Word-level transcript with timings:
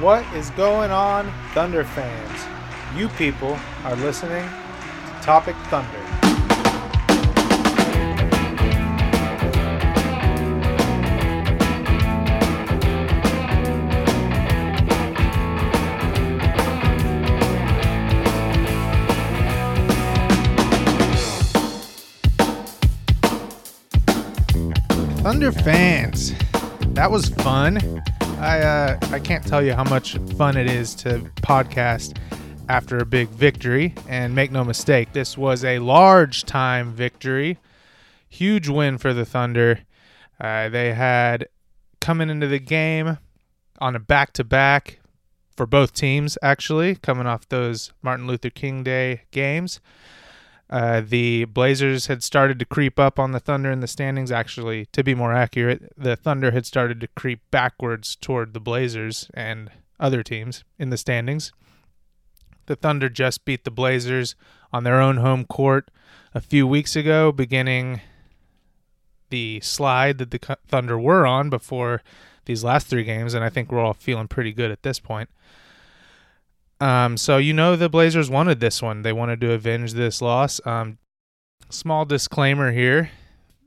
What 0.00 0.26
is 0.34 0.50
going 0.50 0.90
on, 0.90 1.32
Thunder 1.54 1.82
fans? 1.82 2.44
You 2.98 3.08
people 3.08 3.58
are 3.82 3.96
listening 3.96 4.46
to 4.46 5.22
Topic 5.22 5.56
Thunder. 5.70 5.88
Thunder 25.22 25.52
fans, 25.52 26.34
that 26.88 27.10
was 27.10 27.30
fun. 27.30 27.95
I 28.38 28.60
uh, 28.60 28.98
I 29.12 29.18
can't 29.18 29.46
tell 29.46 29.62
you 29.62 29.72
how 29.72 29.84
much 29.84 30.18
fun 30.36 30.58
it 30.58 30.70
is 30.70 30.94
to 30.96 31.20
podcast 31.36 32.18
after 32.68 32.98
a 32.98 33.06
big 33.06 33.28
victory. 33.28 33.94
And 34.08 34.34
make 34.34 34.50
no 34.50 34.62
mistake, 34.62 35.12
this 35.12 35.38
was 35.38 35.64
a 35.64 35.78
large 35.78 36.44
time 36.44 36.92
victory, 36.92 37.58
huge 38.28 38.68
win 38.68 38.98
for 38.98 39.14
the 39.14 39.24
Thunder. 39.24 39.80
Uh, 40.38 40.68
they 40.68 40.92
had 40.92 41.48
coming 42.00 42.28
into 42.28 42.46
the 42.46 42.58
game 42.58 43.18
on 43.78 43.96
a 43.96 43.98
back 43.98 44.32
to 44.34 44.44
back 44.44 45.00
for 45.56 45.64
both 45.64 45.94
teams, 45.94 46.36
actually, 46.42 46.96
coming 46.96 47.26
off 47.26 47.48
those 47.48 47.92
Martin 48.02 48.26
Luther 48.26 48.50
King 48.50 48.82
Day 48.82 49.22
games. 49.30 49.80
Uh, 50.68 51.00
the 51.00 51.44
Blazers 51.44 52.06
had 52.06 52.22
started 52.22 52.58
to 52.58 52.64
creep 52.64 52.98
up 52.98 53.18
on 53.18 53.32
the 53.32 53.40
Thunder 53.40 53.70
in 53.70 53.80
the 53.80 53.86
standings. 53.86 54.32
Actually, 54.32 54.86
to 54.86 55.04
be 55.04 55.14
more 55.14 55.32
accurate, 55.32 55.92
the 55.96 56.16
Thunder 56.16 56.50
had 56.50 56.66
started 56.66 57.00
to 57.00 57.08
creep 57.08 57.40
backwards 57.50 58.16
toward 58.16 58.52
the 58.52 58.60
Blazers 58.60 59.30
and 59.34 59.70
other 60.00 60.22
teams 60.22 60.64
in 60.78 60.90
the 60.90 60.96
standings. 60.96 61.52
The 62.66 62.76
Thunder 62.76 63.08
just 63.08 63.44
beat 63.44 63.64
the 63.64 63.70
Blazers 63.70 64.34
on 64.72 64.82
their 64.82 65.00
own 65.00 65.18
home 65.18 65.44
court 65.44 65.90
a 66.34 66.40
few 66.40 66.66
weeks 66.66 66.96
ago, 66.96 67.30
beginning 67.30 68.00
the 69.30 69.60
slide 69.60 70.18
that 70.18 70.30
the 70.32 70.56
Thunder 70.66 70.98
were 70.98 71.26
on 71.26 71.48
before 71.48 72.02
these 72.44 72.64
last 72.64 72.86
three 72.86 73.04
games, 73.04 73.34
and 73.34 73.44
I 73.44 73.50
think 73.50 73.70
we're 73.70 73.80
all 73.80 73.94
feeling 73.94 74.28
pretty 74.28 74.52
good 74.52 74.70
at 74.70 74.82
this 74.82 74.98
point. 74.98 75.28
Um, 76.80 77.16
so 77.16 77.38
you 77.38 77.52
know 77.52 77.76
the 77.76 77.88
Blazers 77.88 78.28
wanted 78.30 78.60
this 78.60 78.82
one. 78.82 79.02
They 79.02 79.12
wanted 79.12 79.40
to 79.40 79.52
avenge 79.52 79.94
this 79.94 80.20
loss. 80.20 80.60
Um, 80.66 80.98
small 81.70 82.04
disclaimer 82.04 82.72
here. 82.72 83.10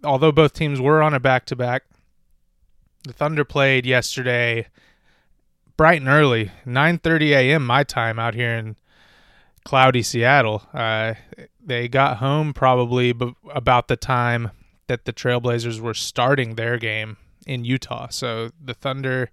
Although 0.04 0.32
both 0.32 0.54
teams 0.54 0.80
were 0.80 1.02
on 1.02 1.14
a 1.14 1.20
back 1.20 1.46
to 1.48 1.56
back, 1.56 1.84
the 3.04 3.14
Thunder 3.14 3.44
played 3.44 3.86
yesterday 3.86 4.68
bright 5.76 6.02
and 6.02 6.10
early, 6.10 6.52
9:30 6.66 7.32
a.m. 7.32 7.66
my 7.66 7.84
time 7.84 8.20
out 8.20 8.34
here 8.34 8.56
in 8.56 8.76
cloudy 9.66 10.04
Seattle. 10.04 10.64
Uh, 10.74 11.14
they 11.64 11.88
got 11.88 12.18
home 12.18 12.54
probably 12.54 13.14
b- 13.14 13.34
about 13.54 13.88
the 13.88 13.96
time 13.96 14.52
that 14.88 15.06
the 15.06 15.14
Trailblazers 15.14 15.80
were 15.80 15.94
starting 15.94 16.56
their 16.56 16.78
game 16.78 17.18
in 17.46 17.64
Utah. 17.64 18.08
So 18.10 18.52
the 18.64 18.74
Thunder 18.74 19.30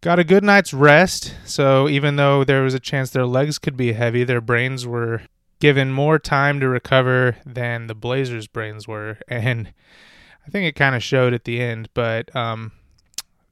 got 0.00 0.18
a 0.18 0.24
good 0.24 0.44
night's 0.44 0.72
rest. 0.72 1.34
So 1.44 1.88
even 1.88 2.16
though 2.16 2.44
there 2.44 2.62
was 2.62 2.74
a 2.74 2.80
chance 2.80 3.10
their 3.10 3.26
legs 3.26 3.58
could 3.58 3.76
be 3.76 3.92
heavy, 3.92 4.24
their 4.24 4.40
brains 4.40 4.86
were 4.86 5.22
given 5.60 5.92
more 5.92 6.18
time 6.18 6.58
to 6.60 6.68
recover 6.68 7.36
than 7.44 7.86
the 7.86 7.94
Blazers' 7.94 8.46
brains 8.46 8.88
were, 8.88 9.18
and 9.28 9.72
I 10.46 10.50
think 10.50 10.66
it 10.66 10.74
kind 10.74 10.94
of 10.94 11.02
showed 11.02 11.34
at 11.34 11.44
the 11.44 11.60
end. 11.60 11.90
But 11.94 12.34
um, 12.34 12.72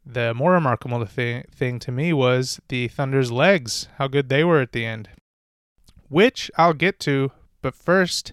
the 0.05 0.33
more 0.35 0.53
remarkable 0.53 1.05
thing, 1.05 1.45
thing 1.55 1.79
to 1.81 1.93
me 1.93 2.13
was 2.13 2.61
the 2.69 2.89
Thunder's 2.89 3.31
legs, 3.31 3.89
how 3.99 4.09
good 4.09 4.29
they 4.29 4.43
were 4.43 4.61
at 4.61 4.73
the 4.73 4.87
end, 4.87 5.11
which 6.09 6.51
I'll 6.57 6.73
get 6.73 6.99
to. 7.01 7.31
But 7.61 7.75
first, 7.75 8.33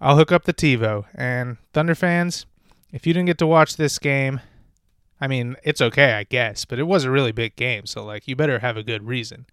I'll 0.00 0.16
hook 0.16 0.32
up 0.32 0.44
the 0.44 0.54
TiVo. 0.54 1.04
And 1.14 1.58
Thunder 1.72 1.94
fans, 1.94 2.46
if 2.90 3.06
you 3.06 3.12
didn't 3.12 3.26
get 3.26 3.38
to 3.38 3.46
watch 3.46 3.76
this 3.76 3.98
game, 3.98 4.40
I 5.22 5.28
mean, 5.28 5.54
it's 5.62 5.80
okay, 5.80 6.14
I 6.14 6.24
guess, 6.24 6.64
but 6.64 6.80
it 6.80 6.82
was 6.82 7.04
a 7.04 7.10
really 7.12 7.30
big 7.30 7.54
game, 7.54 7.86
so 7.86 8.04
like 8.04 8.26
you 8.26 8.34
better 8.34 8.58
have 8.58 8.76
a 8.76 8.82
good 8.82 9.06
reason. 9.06 9.46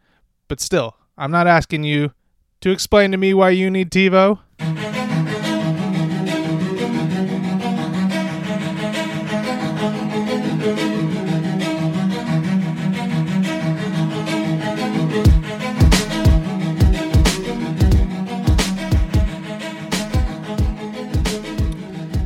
But 0.47 0.59
still, 0.59 0.95
I'm 1.15 1.29
not 1.29 1.45
asking 1.45 1.83
you 1.83 2.11
to 2.61 2.71
explain 2.71 3.11
to 3.11 3.17
me 3.17 3.35
why 3.35 3.51
you 3.51 3.69
need 3.69 3.91
TiVo. 3.91 4.39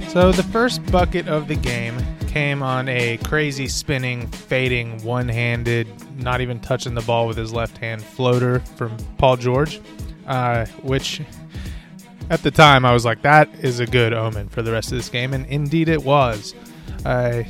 So 0.08 0.32
the 0.32 0.48
first 0.50 0.86
bucket 0.92 1.28
of 1.28 1.50
the 1.50 1.56
game 1.56 1.98
came 2.34 2.64
on 2.64 2.90
a 2.90 3.18
crazy 3.18 3.68
spinning, 3.68 4.26
fading, 4.26 5.00
one 5.04 5.30
handed, 5.30 5.88
not 6.18 6.42
even 6.42 6.60
touching 6.60 6.96
the 6.96 7.02
ball 7.04 7.28
with 7.28 7.38
his 7.38 7.54
left 7.54 7.78
hand 7.78 8.02
floater 8.04 8.60
from 8.76 8.98
Paul 9.20 9.38
George, 9.38 9.80
uh, 10.26 10.66
which 10.82 11.22
at 12.32 12.42
the 12.42 12.50
time 12.50 12.86
I 12.86 12.92
was 12.92 13.06
like, 13.06 13.22
that 13.22 13.54
is 13.64 13.80
a 13.80 13.86
good 13.86 14.14
omen 14.14 14.50
for 14.50 14.64
the 14.64 14.72
rest 14.72 14.92
of 14.92 14.98
this 14.98 15.10
game. 15.10 15.32
And 15.32 15.46
indeed 15.46 15.90
it 15.90 16.04
was. 16.04 16.56
Uh, 17.06 17.44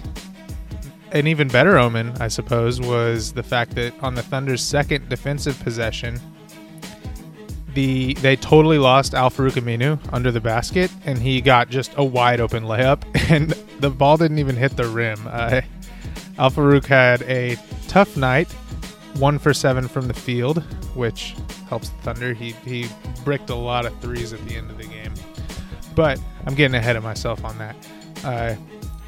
an 1.14 1.28
even 1.28 1.48
better 1.48 1.78
omen, 1.78 2.12
I 2.20 2.28
suppose, 2.28 2.82
was 2.82 3.32
the 3.32 3.44
fact 3.44 3.76
that 3.76 3.94
on 4.04 4.16
the 4.16 4.24
Thunder's 4.24 4.62
second 4.62 5.08
defensive 5.08 5.58
possession, 5.62 6.20
the 7.74 8.16
they 8.16 8.36
totally 8.36 8.80
lost 8.80 9.14
Al 9.14 9.30
Farouq 9.30 9.54
Aminu 9.54 9.98
under 10.12 10.30
the 10.30 10.42
basket, 10.42 10.92
and 11.06 11.18
he 11.18 11.40
got 11.40 11.70
just 11.70 11.94
a 11.96 12.04
wide 12.04 12.42
open 12.42 12.66
layup, 12.66 13.04
and 13.32 13.54
the 13.84 13.90
ball 13.90 14.16
didn't 14.16 14.40
even 14.40 14.56
hit 14.56 14.78
the 14.78 14.88
rim. 14.88 15.20
Uh, 15.30 15.60
Al 16.38 16.50
Farouq 16.50 16.86
had 16.86 17.22
a 17.24 17.58
tough 17.90 18.16
night, 18.16 18.50
one 19.18 19.38
for 19.38 19.54
seven 19.54 19.90
from 19.90 20.08
the 20.08 20.14
field, 20.14 20.64
which 20.96 21.36
helps 21.68 21.90
the 21.90 21.98
Thunder. 21.98 22.34
He 22.34 22.52
he 22.66 22.88
bricked 23.26 23.50
a 23.50 23.56
lot 23.56 23.86
of 23.86 23.98
threes 24.00 24.32
at 24.32 24.44
the 24.48 24.56
end 24.56 24.72
of 24.72 24.78
the 24.78 24.86
game, 24.86 25.14
but 25.96 26.18
I'm 26.46 26.56
getting 26.56 26.76
ahead 26.76 26.96
of 26.96 27.04
myself 27.04 27.44
on 27.44 27.58
that. 27.58 27.76
Uh, 28.24 28.56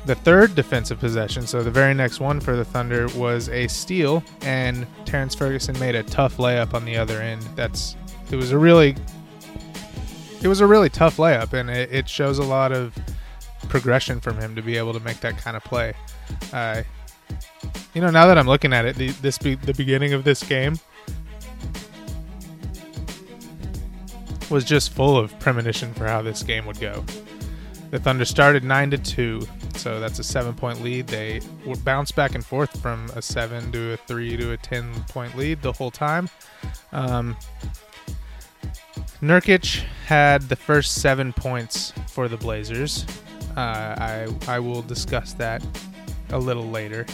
the 0.05 0.15
third 0.15 0.55
defensive 0.55 0.99
possession, 0.99 1.47
so 1.47 1.63
the 1.63 1.71
very 1.71 1.93
next 1.93 2.19
one 2.19 2.41
for 2.41 2.57
the 2.57 2.65
Thunder, 2.65 3.07
was 3.15 3.47
a 3.49 3.67
steal, 3.69 4.23
and 4.41 4.85
Terrence 5.05 5.33
Ferguson 5.33 5.79
made 5.79 5.95
a 5.95 6.03
tough 6.03 6.35
layup 6.35 6.73
on 6.73 6.83
the 6.83 6.97
other 6.97 7.21
end. 7.21 7.41
That's 7.55 7.95
it 8.29 8.35
was 8.35 8.51
a 8.51 8.57
really 8.57 8.97
it 10.41 10.49
was 10.49 10.59
a 10.59 10.67
really 10.67 10.89
tough 10.89 11.15
layup, 11.15 11.53
and 11.53 11.69
it, 11.69 11.91
it 11.93 12.09
shows 12.09 12.39
a 12.39 12.43
lot 12.43 12.73
of 12.73 12.93
progression 13.65 14.19
from 14.19 14.37
him 14.37 14.55
to 14.55 14.61
be 14.61 14.77
able 14.77 14.93
to 14.93 14.99
make 15.01 15.19
that 15.21 15.37
kind 15.37 15.57
of 15.57 15.63
play. 15.63 15.93
Uh, 16.53 16.83
you 17.93 18.01
know, 18.01 18.09
now 18.09 18.25
that 18.27 18.37
I'm 18.37 18.47
looking 18.47 18.73
at 18.73 18.85
it, 18.85 18.95
the, 18.95 19.07
this 19.07 19.37
be, 19.37 19.55
the 19.55 19.73
beginning 19.73 20.13
of 20.13 20.23
this 20.23 20.43
game 20.43 20.79
was 24.49 24.63
just 24.63 24.93
full 24.93 25.17
of 25.17 25.37
premonition 25.39 25.93
for 25.93 26.05
how 26.05 26.21
this 26.21 26.43
game 26.43 26.65
would 26.65 26.79
go. 26.79 27.03
The 27.91 27.99
Thunder 27.99 28.25
started 28.25 28.63
nine 28.63 28.91
to 28.91 28.97
two. 28.97 29.47
So 29.75 29.99
that's 29.99 30.19
a 30.19 30.23
seven 30.23 30.53
point 30.53 30.81
lead. 30.81 31.07
They 31.07 31.41
would 31.65 31.83
bounce 31.85 32.11
back 32.11 32.33
and 32.35 32.45
forth 32.45 32.81
from 32.81 33.09
a 33.15 33.21
seven 33.21 33.71
to 33.71 33.93
a 33.93 33.97
three 33.97 34.35
to 34.37 34.51
a 34.51 34.57
10 34.57 34.91
point 35.09 35.37
lead 35.37 35.61
the 35.61 35.71
whole 35.71 35.91
time. 35.91 36.29
Um, 36.91 37.35
Nurkic 39.21 39.83
had 40.07 40.43
the 40.43 40.55
first 40.55 41.01
seven 41.01 41.33
points 41.33 41.93
for 42.07 42.27
the 42.27 42.37
Blazers. 42.37 43.05
I 43.57 44.27
I 44.47 44.59
will 44.59 44.81
discuss 44.81 45.33
that 45.33 45.63
a 46.29 46.39
little 46.39 46.69
later. 46.69 47.05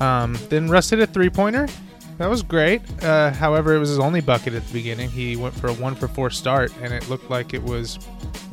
Um, 0.00 0.38
then 0.48 0.68
Russ 0.68 0.90
hit 0.90 1.00
a 1.00 1.06
three 1.06 1.30
pointer. 1.30 1.68
That 2.18 2.28
was 2.28 2.42
great. 2.42 2.82
Uh, 3.02 3.30
however, 3.30 3.74
it 3.74 3.78
was 3.78 3.90
his 3.90 4.00
only 4.00 4.20
bucket 4.20 4.54
at 4.54 4.66
the 4.66 4.72
beginning. 4.72 5.08
He 5.08 5.36
went 5.36 5.54
for 5.54 5.68
a 5.68 5.72
one 5.74 5.94
for 5.94 6.08
four 6.08 6.30
start, 6.30 6.72
and 6.82 6.92
it 6.92 7.08
looked 7.08 7.30
like 7.30 7.54
it 7.54 7.62
was 7.62 7.96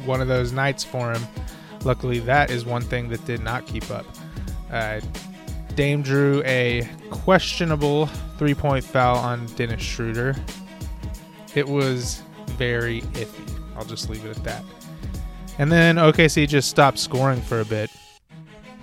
one 0.05 0.21
of 0.21 0.27
those 0.27 0.51
nights 0.51 0.83
for 0.83 1.11
him. 1.11 1.23
Luckily, 1.83 2.19
that 2.19 2.51
is 2.51 2.65
one 2.65 2.81
thing 2.83 3.09
that 3.09 3.25
did 3.25 3.41
not 3.41 3.65
keep 3.65 3.89
up. 3.89 4.05
Uh, 4.71 5.01
Dame 5.75 6.01
drew 6.01 6.41
a 6.45 6.87
questionable 7.09 8.05
three 8.37 8.53
point 8.53 8.83
foul 8.83 9.17
on 9.17 9.45
Dennis 9.55 9.81
Schroeder. 9.81 10.35
It 11.55 11.67
was 11.67 12.21
very 12.51 13.01
iffy. 13.01 13.51
I'll 13.75 13.85
just 13.85 14.09
leave 14.09 14.25
it 14.25 14.37
at 14.37 14.43
that. 14.43 14.63
And 15.57 15.71
then 15.71 15.95
OKC 15.95 16.47
just 16.47 16.69
stopped 16.69 16.99
scoring 16.99 17.41
for 17.41 17.61
a 17.61 17.65
bit. 17.65 17.89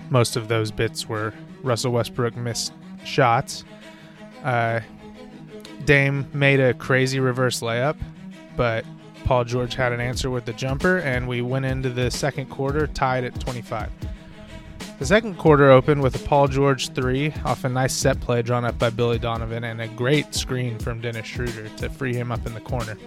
Most 0.09 0.35
of 0.35 0.47
those 0.47 0.71
bits 0.71 1.07
were 1.07 1.33
Russell 1.61 1.91
Westbrook 1.91 2.35
missed 2.35 2.73
shots. 3.05 3.63
Uh, 4.43 4.79
Dame 5.85 6.25
made 6.33 6.59
a 6.59 6.73
crazy 6.73 7.19
reverse 7.19 7.61
layup, 7.61 7.97
but 8.55 8.85
Paul 9.23 9.43
George 9.43 9.75
had 9.75 9.91
an 9.91 9.99
answer 9.99 10.29
with 10.29 10.45
the 10.45 10.53
jumper, 10.53 10.99
and 10.99 11.27
we 11.27 11.41
went 11.41 11.65
into 11.65 11.89
the 11.89 12.09
second 12.11 12.49
quarter 12.49 12.87
tied 12.87 13.23
at 13.23 13.39
25. 13.39 13.89
The 14.99 15.05
second 15.05 15.37
quarter 15.37 15.69
opened 15.69 16.01
with 16.01 16.15
a 16.15 16.27
Paul 16.27 16.47
George 16.47 16.89
three 16.89 17.33
off 17.45 17.63
a 17.63 17.69
nice 17.69 17.93
set 17.93 18.19
play 18.21 18.41
drawn 18.41 18.63
up 18.63 18.77
by 18.77 18.89
Billy 18.89 19.19
Donovan 19.19 19.63
and 19.63 19.81
a 19.81 19.87
great 19.87 20.33
screen 20.33 20.77
from 20.79 21.01
Dennis 21.01 21.25
Schroeder 21.25 21.69
to 21.77 21.89
free 21.89 22.13
him 22.13 22.31
up 22.31 22.45
in 22.45 22.53
the 22.53 22.61
corner. 22.61 22.97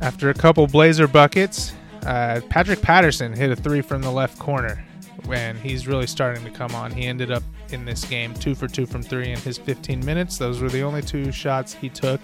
After 0.00 0.30
a 0.30 0.34
couple 0.34 0.66
Blazer 0.66 1.06
buckets, 1.06 1.72
uh, 2.06 2.40
Patrick 2.48 2.82
Patterson 2.82 3.32
hit 3.32 3.50
a 3.50 3.56
three 3.56 3.80
from 3.80 4.02
the 4.02 4.10
left 4.10 4.38
corner 4.38 4.84
when 5.26 5.56
he's 5.56 5.86
really 5.86 6.06
starting 6.06 6.44
to 6.44 6.50
come 6.50 6.74
on. 6.74 6.90
He 6.90 7.06
ended 7.06 7.30
up 7.30 7.42
in 7.70 7.84
this 7.84 8.04
game 8.04 8.34
two 8.34 8.54
for 8.54 8.68
two 8.68 8.86
from 8.86 9.02
three 9.02 9.30
in 9.30 9.38
his 9.40 9.58
15 9.58 10.04
minutes. 10.04 10.38
Those 10.38 10.60
were 10.60 10.68
the 10.68 10.82
only 10.82 11.02
two 11.02 11.30
shots 11.32 11.74
he 11.74 11.88
took. 11.88 12.20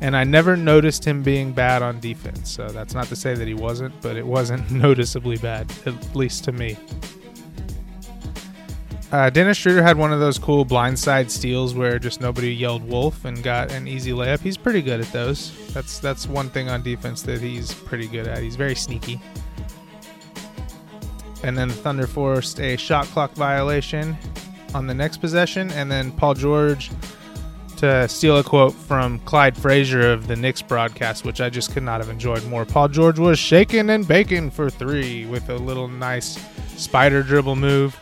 And 0.00 0.16
I 0.16 0.24
never 0.24 0.56
noticed 0.56 1.04
him 1.04 1.22
being 1.22 1.52
bad 1.52 1.80
on 1.80 2.00
defense. 2.00 2.50
So 2.50 2.68
that's 2.68 2.92
not 2.92 3.06
to 3.06 3.16
say 3.16 3.34
that 3.34 3.46
he 3.46 3.54
wasn't, 3.54 4.00
but 4.00 4.16
it 4.16 4.26
wasn't 4.26 4.68
noticeably 4.72 5.36
bad, 5.36 5.72
at 5.86 6.16
least 6.16 6.44
to 6.44 6.52
me. 6.52 6.76
Uh, 9.12 9.28
Dennis 9.28 9.58
Schroeder 9.58 9.82
had 9.82 9.98
one 9.98 10.10
of 10.10 10.20
those 10.20 10.38
cool 10.38 10.64
blindside 10.64 11.28
steals 11.28 11.74
where 11.74 11.98
just 11.98 12.22
nobody 12.22 12.50
yelled 12.52 12.82
wolf 12.82 13.26
and 13.26 13.42
got 13.42 13.70
an 13.70 13.86
easy 13.86 14.10
layup. 14.10 14.40
He's 14.40 14.56
pretty 14.56 14.80
good 14.80 15.00
at 15.00 15.12
those. 15.12 15.52
That's 15.74 15.98
that's 15.98 16.26
one 16.26 16.48
thing 16.48 16.70
on 16.70 16.82
defense 16.82 17.20
that 17.22 17.38
he's 17.38 17.74
pretty 17.74 18.08
good 18.08 18.26
at. 18.26 18.38
He's 18.38 18.56
very 18.56 18.74
sneaky. 18.74 19.20
And 21.42 21.58
then 21.58 21.68
the 21.68 21.74
Thunder 21.74 22.06
forced 22.06 22.58
a 22.58 22.78
shot 22.78 23.04
clock 23.08 23.32
violation 23.32 24.16
on 24.72 24.86
the 24.86 24.94
next 24.94 25.18
possession, 25.18 25.70
and 25.72 25.90
then 25.90 26.12
Paul 26.12 26.32
George 26.32 26.90
to 27.76 28.08
steal 28.08 28.38
a 28.38 28.44
quote 28.44 28.72
from 28.72 29.18
Clyde 29.20 29.58
Frazier 29.58 30.10
of 30.10 30.26
the 30.26 30.36
Knicks 30.36 30.62
broadcast, 30.62 31.26
which 31.26 31.42
I 31.42 31.50
just 31.50 31.72
could 31.72 31.82
not 31.82 32.00
have 32.00 32.08
enjoyed 32.08 32.44
more. 32.46 32.64
Paul 32.64 32.88
George 32.88 33.18
was 33.18 33.38
shaking 33.38 33.90
and 33.90 34.08
baking 34.08 34.52
for 34.52 34.70
three 34.70 35.26
with 35.26 35.50
a 35.50 35.56
little 35.56 35.88
nice 35.88 36.38
spider 36.78 37.22
dribble 37.22 37.56
move 37.56 37.94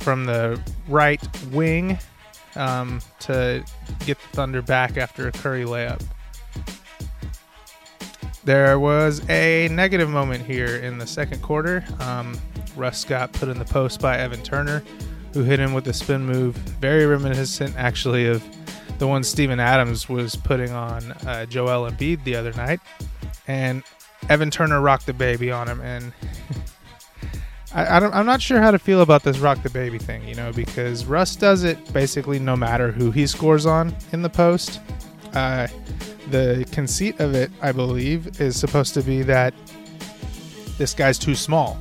from 0.00 0.24
the 0.24 0.60
right 0.88 1.20
wing 1.50 1.98
um, 2.56 3.00
to 3.20 3.64
get 4.06 4.18
the 4.20 4.28
Thunder 4.36 4.62
back 4.62 4.96
after 4.96 5.28
a 5.28 5.32
Curry 5.32 5.64
layup. 5.64 6.02
There 8.44 8.78
was 8.78 9.22
a 9.28 9.68
negative 9.68 10.08
moment 10.08 10.44
here 10.44 10.76
in 10.76 10.98
the 10.98 11.06
second 11.06 11.42
quarter. 11.42 11.84
Um, 12.00 12.38
Russ 12.74 13.04
got 13.04 13.32
put 13.32 13.48
in 13.48 13.58
the 13.58 13.64
post 13.66 14.00
by 14.00 14.16
Evan 14.18 14.42
Turner, 14.42 14.82
who 15.34 15.42
hit 15.42 15.60
him 15.60 15.74
with 15.74 15.86
a 15.88 15.92
spin 15.92 16.24
move, 16.24 16.56
very 16.56 17.04
reminiscent 17.06 17.74
actually 17.76 18.26
of 18.26 18.42
the 18.98 19.06
one 19.06 19.24
Steven 19.24 19.60
Adams 19.60 20.08
was 20.08 20.36
putting 20.36 20.70
on 20.70 21.12
uh, 21.26 21.46
Joel 21.46 21.90
Embiid 21.90 22.24
the 22.24 22.36
other 22.36 22.52
night. 22.54 22.80
And 23.46 23.82
Evan 24.28 24.50
Turner 24.50 24.80
rocked 24.80 25.06
the 25.06 25.12
baby 25.14 25.50
on 25.50 25.68
him, 25.68 25.80
and 25.80 26.12
I, 27.72 27.84
I 27.84 28.20
am 28.20 28.26
not 28.26 28.42
sure 28.42 28.60
how 28.60 28.72
to 28.72 28.78
feel 28.78 29.00
about 29.00 29.22
this 29.22 29.38
rock 29.38 29.62
the 29.62 29.70
baby 29.70 29.98
thing, 29.98 30.26
you 30.26 30.34
know, 30.34 30.52
because 30.52 31.04
Russ 31.06 31.36
does 31.36 31.62
it 31.62 31.92
basically 31.92 32.38
no 32.38 32.56
matter 32.56 32.90
who 32.90 33.10
he 33.10 33.26
scores 33.26 33.64
on 33.64 33.94
in 34.12 34.22
the 34.22 34.30
post. 34.30 34.80
Uh, 35.34 35.68
the 36.30 36.66
conceit 36.72 37.20
of 37.20 37.34
it, 37.34 37.50
I 37.62 37.72
believe, 37.72 38.40
is 38.40 38.58
supposed 38.58 38.94
to 38.94 39.02
be 39.02 39.22
that 39.22 39.54
this 40.78 40.94
guy's 40.94 41.18
too 41.18 41.34
small 41.34 41.78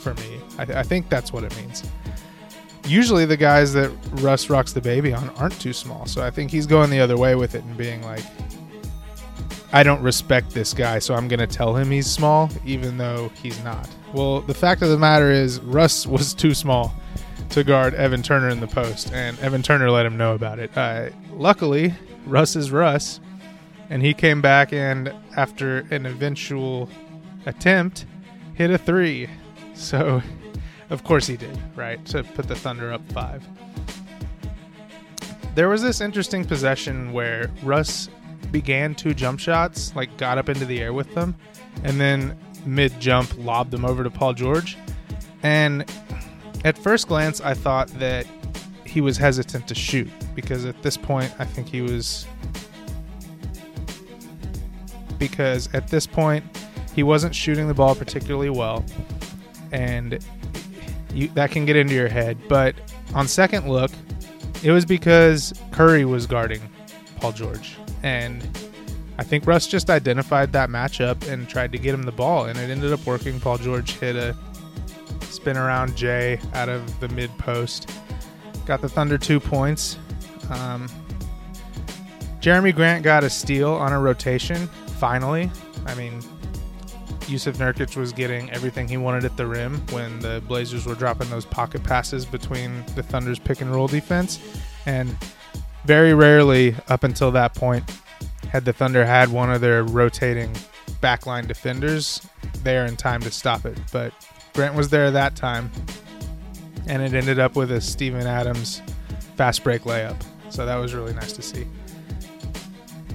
for 0.00 0.14
me. 0.14 0.40
I, 0.58 0.62
I 0.62 0.82
think 0.82 1.08
that's 1.10 1.32
what 1.32 1.44
it 1.44 1.54
means. 1.56 1.82
Usually, 2.86 3.26
the 3.26 3.36
guys 3.36 3.74
that 3.74 3.90
Russ 4.22 4.48
rocks 4.48 4.72
the 4.72 4.80
baby 4.80 5.12
on 5.12 5.28
aren't 5.30 5.60
too 5.60 5.74
small, 5.74 6.06
so 6.06 6.22
I 6.22 6.30
think 6.30 6.50
he's 6.50 6.66
going 6.66 6.88
the 6.90 7.00
other 7.00 7.18
way 7.18 7.34
with 7.34 7.54
it 7.54 7.62
and 7.62 7.76
being 7.76 8.02
like, 8.02 8.24
I 9.72 9.82
don't 9.82 10.02
respect 10.02 10.50
this 10.50 10.72
guy, 10.72 10.98
so 10.98 11.14
I'm 11.14 11.28
going 11.28 11.40
to 11.40 11.46
tell 11.46 11.76
him 11.76 11.90
he's 11.90 12.10
small, 12.10 12.50
even 12.64 12.96
though 12.96 13.30
he's 13.40 13.62
not. 13.62 13.88
Well, 14.12 14.40
the 14.40 14.54
fact 14.54 14.82
of 14.82 14.88
the 14.88 14.98
matter 14.98 15.30
is, 15.30 15.60
Russ 15.60 16.06
was 16.06 16.34
too 16.34 16.54
small 16.54 16.94
to 17.50 17.64
guard 17.64 17.94
Evan 17.94 18.22
Turner 18.22 18.48
in 18.48 18.60
the 18.60 18.66
post, 18.66 19.12
and 19.12 19.38
Evan 19.40 19.62
Turner 19.62 19.90
let 19.90 20.06
him 20.06 20.16
know 20.16 20.34
about 20.34 20.58
it. 20.58 20.76
Uh, 20.76 21.10
luckily, 21.32 21.94
Russ 22.26 22.56
is 22.56 22.70
Russ, 22.70 23.20
and 23.88 24.02
he 24.02 24.14
came 24.14 24.40
back 24.40 24.72
and, 24.72 25.12
after 25.36 25.78
an 25.90 26.06
eventual 26.06 26.88
attempt, 27.46 28.06
hit 28.54 28.70
a 28.70 28.78
three. 28.78 29.28
So, 29.72 30.20
of 30.90 31.04
course, 31.04 31.26
he 31.26 31.38
did, 31.38 31.58
right? 31.74 32.04
To 32.06 32.22
put 32.22 32.48
the 32.48 32.54
Thunder 32.54 32.92
up 32.92 33.00
five. 33.12 33.42
There 35.54 35.70
was 35.70 35.80
this 35.80 36.02
interesting 36.02 36.44
possession 36.44 37.14
where 37.14 37.50
Russ 37.62 38.10
began 38.50 38.94
two 38.94 39.14
jump 39.14 39.40
shots, 39.40 39.96
like 39.96 40.14
got 40.18 40.36
up 40.36 40.50
into 40.50 40.66
the 40.66 40.82
air 40.82 40.92
with 40.92 41.14
them, 41.14 41.34
and 41.82 41.98
then 41.98 42.38
mid 42.66 42.98
jump 43.00 43.32
lobbed 43.38 43.70
them 43.70 43.84
over 43.84 44.04
to 44.04 44.10
Paul 44.10 44.34
George. 44.34 44.76
And 45.42 45.90
at 46.64 46.76
first 46.76 47.08
glance, 47.08 47.40
I 47.40 47.54
thought 47.54 47.88
that 47.98 48.26
he 48.84 49.00
was 49.00 49.16
hesitant 49.16 49.68
to 49.68 49.74
shoot 49.74 50.10
because 50.34 50.64
at 50.64 50.82
this 50.82 50.96
point, 50.96 51.32
I 51.38 51.44
think 51.44 51.68
he 51.68 51.80
was. 51.80 52.26
Because 55.18 55.68
at 55.74 55.88
this 55.88 56.06
point, 56.06 56.44
he 56.94 57.02
wasn't 57.02 57.34
shooting 57.34 57.68
the 57.68 57.74
ball 57.74 57.94
particularly 57.94 58.50
well, 58.50 58.84
and 59.70 60.24
you, 61.14 61.28
that 61.28 61.50
can 61.50 61.66
get 61.66 61.76
into 61.76 61.94
your 61.94 62.08
head. 62.08 62.38
But 62.48 62.74
on 63.14 63.28
second 63.28 63.68
look, 63.68 63.90
it 64.62 64.72
was 64.72 64.84
because 64.84 65.52
Curry 65.72 66.04
was 66.04 66.26
guarding 66.26 66.62
Paul 67.16 67.32
George, 67.32 67.76
and 68.02 68.42
I 69.20 69.22
think 69.22 69.46
Russ 69.46 69.66
just 69.66 69.90
identified 69.90 70.50
that 70.54 70.70
matchup 70.70 71.28
and 71.28 71.46
tried 71.46 71.72
to 71.72 71.78
get 71.78 71.92
him 71.92 72.04
the 72.04 72.10
ball, 72.10 72.46
and 72.46 72.58
it 72.58 72.70
ended 72.70 72.90
up 72.90 73.04
working. 73.04 73.38
Paul 73.38 73.58
George 73.58 73.90
hit 73.98 74.16
a 74.16 74.34
spin 75.24 75.58
around 75.58 75.94
Jay 75.94 76.40
out 76.54 76.70
of 76.70 77.00
the 77.00 77.08
mid 77.10 77.30
post, 77.36 77.90
got 78.64 78.80
the 78.80 78.88
Thunder 78.88 79.18
two 79.18 79.38
points. 79.38 79.98
Um, 80.48 80.88
Jerami 82.40 82.74
Grant 82.74 83.04
got 83.04 83.22
a 83.22 83.28
steal 83.28 83.74
on 83.74 83.92
a 83.92 84.00
rotation. 84.00 84.68
Finally, 84.98 85.50
I 85.84 85.94
mean, 85.96 86.22
Jusuf 87.28 87.58
Nurkic 87.58 87.98
was 87.98 88.14
getting 88.14 88.50
everything 88.50 88.88
he 88.88 88.96
wanted 88.96 89.26
at 89.26 89.36
the 89.36 89.46
rim 89.46 89.82
when 89.90 90.18
the 90.20 90.42
Blazers 90.48 90.86
were 90.86 90.94
dropping 90.94 91.28
those 91.28 91.44
pocket 91.44 91.84
passes 91.84 92.24
between 92.24 92.82
the 92.94 93.02
Thunder's 93.02 93.38
pick 93.38 93.60
and 93.60 93.70
roll 93.70 93.86
defense, 93.86 94.40
and 94.86 95.14
very 95.84 96.14
rarely 96.14 96.74
up 96.88 97.04
until 97.04 97.30
that 97.32 97.54
point 97.54 97.84
had 98.50 98.64
the 98.64 98.72
Thunder 98.72 99.04
had 99.04 99.28
one 99.28 99.50
of 99.50 99.60
their 99.60 99.84
rotating 99.84 100.52
backline 101.00 101.46
defenders 101.46 102.20
there 102.64 102.84
in 102.84 102.96
time 102.96 103.20
to 103.20 103.30
stop 103.30 103.64
it. 103.64 103.78
But 103.92 104.12
Grant 104.54 104.74
was 104.74 104.88
there 104.90 105.10
that 105.12 105.36
time, 105.36 105.70
and 106.86 107.00
it 107.02 107.14
ended 107.14 107.38
up 107.38 107.54
with 107.54 107.70
a 107.70 107.80
Steven 107.80 108.26
Adams 108.26 108.82
fast 109.36 109.62
break 109.62 109.82
layup. 109.82 110.20
So 110.48 110.66
that 110.66 110.76
was 110.76 110.94
really 110.94 111.14
nice 111.14 111.32
to 111.34 111.42
see. 111.42 111.64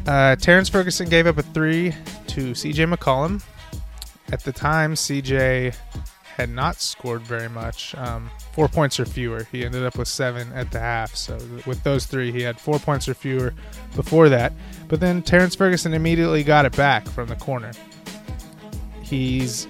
Uh, 0.08 0.38
Terrence 0.38 0.70
Ferguson 0.70 1.10
gave 1.10 1.27
up 1.27 1.38
a 1.38 1.44
three 1.44 1.92
to 2.27 2.51
CJ 2.51 2.94
McCollum. 2.94 3.44
At 4.32 4.42
the 4.44 4.54
time, 4.54 4.94
CJ 4.94 5.75
had 6.24 6.50
not 6.50 6.77
scored 6.77 7.24
very 7.24 7.50
much. 7.50 7.94
Um, 7.96 8.30
four 8.55 8.69
points 8.69 9.01
or 9.01 9.05
fewer. 9.05 9.45
He 9.51 9.65
ended 9.65 9.83
up 9.83 9.97
with 9.97 10.07
seven 10.07 10.50
at 10.53 10.71
the 10.71 10.79
half. 10.79 11.13
So 11.13 11.38
with 11.65 11.83
those 11.83 12.05
three, 12.05 12.31
he 12.31 12.41
had 12.41 12.57
four 12.57 12.79
points 12.79 13.09
or 13.09 13.13
fewer 13.13 13.53
before 13.95 14.29
that. 14.29 14.53
But 14.88 15.01
then 15.01 15.21
Terrence 15.21 15.55
Ferguson 15.55 15.93
immediately 15.93 16.41
got 16.41 16.65
it 16.65 16.75
back 16.75 17.05
from 17.05 17.27
the 17.27 17.35
corner. 17.35 17.71
He's 19.01 19.67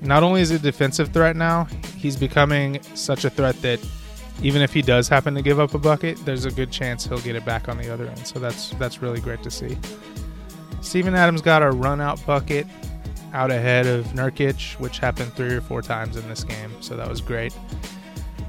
not 0.00 0.22
only 0.22 0.40
is 0.40 0.50
a 0.50 0.58
defensive 0.58 1.12
threat 1.12 1.36
now, 1.36 1.64
he's 1.96 2.16
becoming 2.16 2.82
such 2.94 3.26
a 3.26 3.30
threat 3.30 3.60
that 3.60 3.78
even 4.42 4.62
if 4.62 4.72
he 4.72 4.80
does 4.80 5.08
happen 5.08 5.34
to 5.34 5.42
give 5.42 5.60
up 5.60 5.74
a 5.74 5.78
bucket, 5.78 6.16
there's 6.24 6.46
a 6.46 6.50
good 6.50 6.72
chance 6.72 7.06
he'll 7.06 7.18
get 7.18 7.36
it 7.36 7.44
back 7.44 7.68
on 7.68 7.76
the 7.76 7.92
other 7.92 8.06
end. 8.06 8.26
So 8.26 8.38
that's 8.38 8.70
that's 8.70 9.02
really 9.02 9.20
great 9.20 9.42
to 9.42 9.50
see. 9.50 9.76
Steven 10.80 11.14
Adams 11.14 11.42
got 11.42 11.62
a 11.62 11.70
run 11.70 12.00
out 12.00 12.24
bucket 12.24 12.66
out 13.34 13.50
ahead 13.50 13.86
of 13.86 14.06
Nurkic, 14.06 14.80
which 14.80 14.98
happened 14.98 15.32
three 15.34 15.54
or 15.54 15.60
four 15.60 15.82
times 15.82 16.16
in 16.16 16.26
this 16.28 16.44
game. 16.44 16.70
So 16.80 16.96
that 16.96 17.08
was 17.08 17.20
great. 17.20 17.54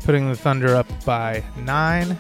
Putting 0.03 0.29
the 0.29 0.35
Thunder 0.35 0.75
up 0.75 0.87
by 1.05 1.43
nine. 1.57 2.17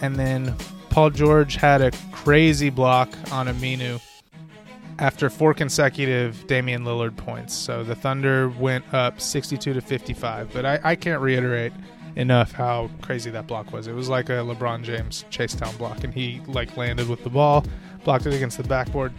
And 0.00 0.16
then 0.16 0.54
Paul 0.90 1.10
George 1.10 1.56
had 1.56 1.82
a 1.82 1.90
crazy 2.12 2.70
block 2.70 3.10
on 3.30 3.46
Aminu 3.46 4.00
after 4.98 5.30
four 5.30 5.54
consecutive 5.54 6.46
Damian 6.46 6.84
Lillard 6.84 7.16
points. 7.16 7.54
So 7.54 7.84
the 7.84 7.94
Thunder 7.94 8.48
went 8.48 8.84
up 8.92 9.20
62 9.20 9.74
to 9.74 9.80
55. 9.80 10.52
But 10.52 10.66
I, 10.66 10.80
I 10.82 10.96
can't 10.96 11.20
reiterate 11.20 11.72
enough 12.16 12.52
how 12.52 12.90
crazy 13.00 13.30
that 13.30 13.46
block 13.46 13.72
was. 13.72 13.86
It 13.86 13.94
was 13.94 14.08
like 14.08 14.28
a 14.28 14.42
LeBron 14.42 14.82
James 14.82 15.24
chase 15.30 15.54
down 15.54 15.76
block, 15.76 16.04
and 16.04 16.12
he 16.12 16.40
like 16.46 16.76
landed 16.76 17.08
with 17.08 17.22
the 17.22 17.30
ball, 17.30 17.64
blocked 18.04 18.26
it 18.26 18.34
against 18.34 18.56
the 18.56 18.64
backboard. 18.64 19.12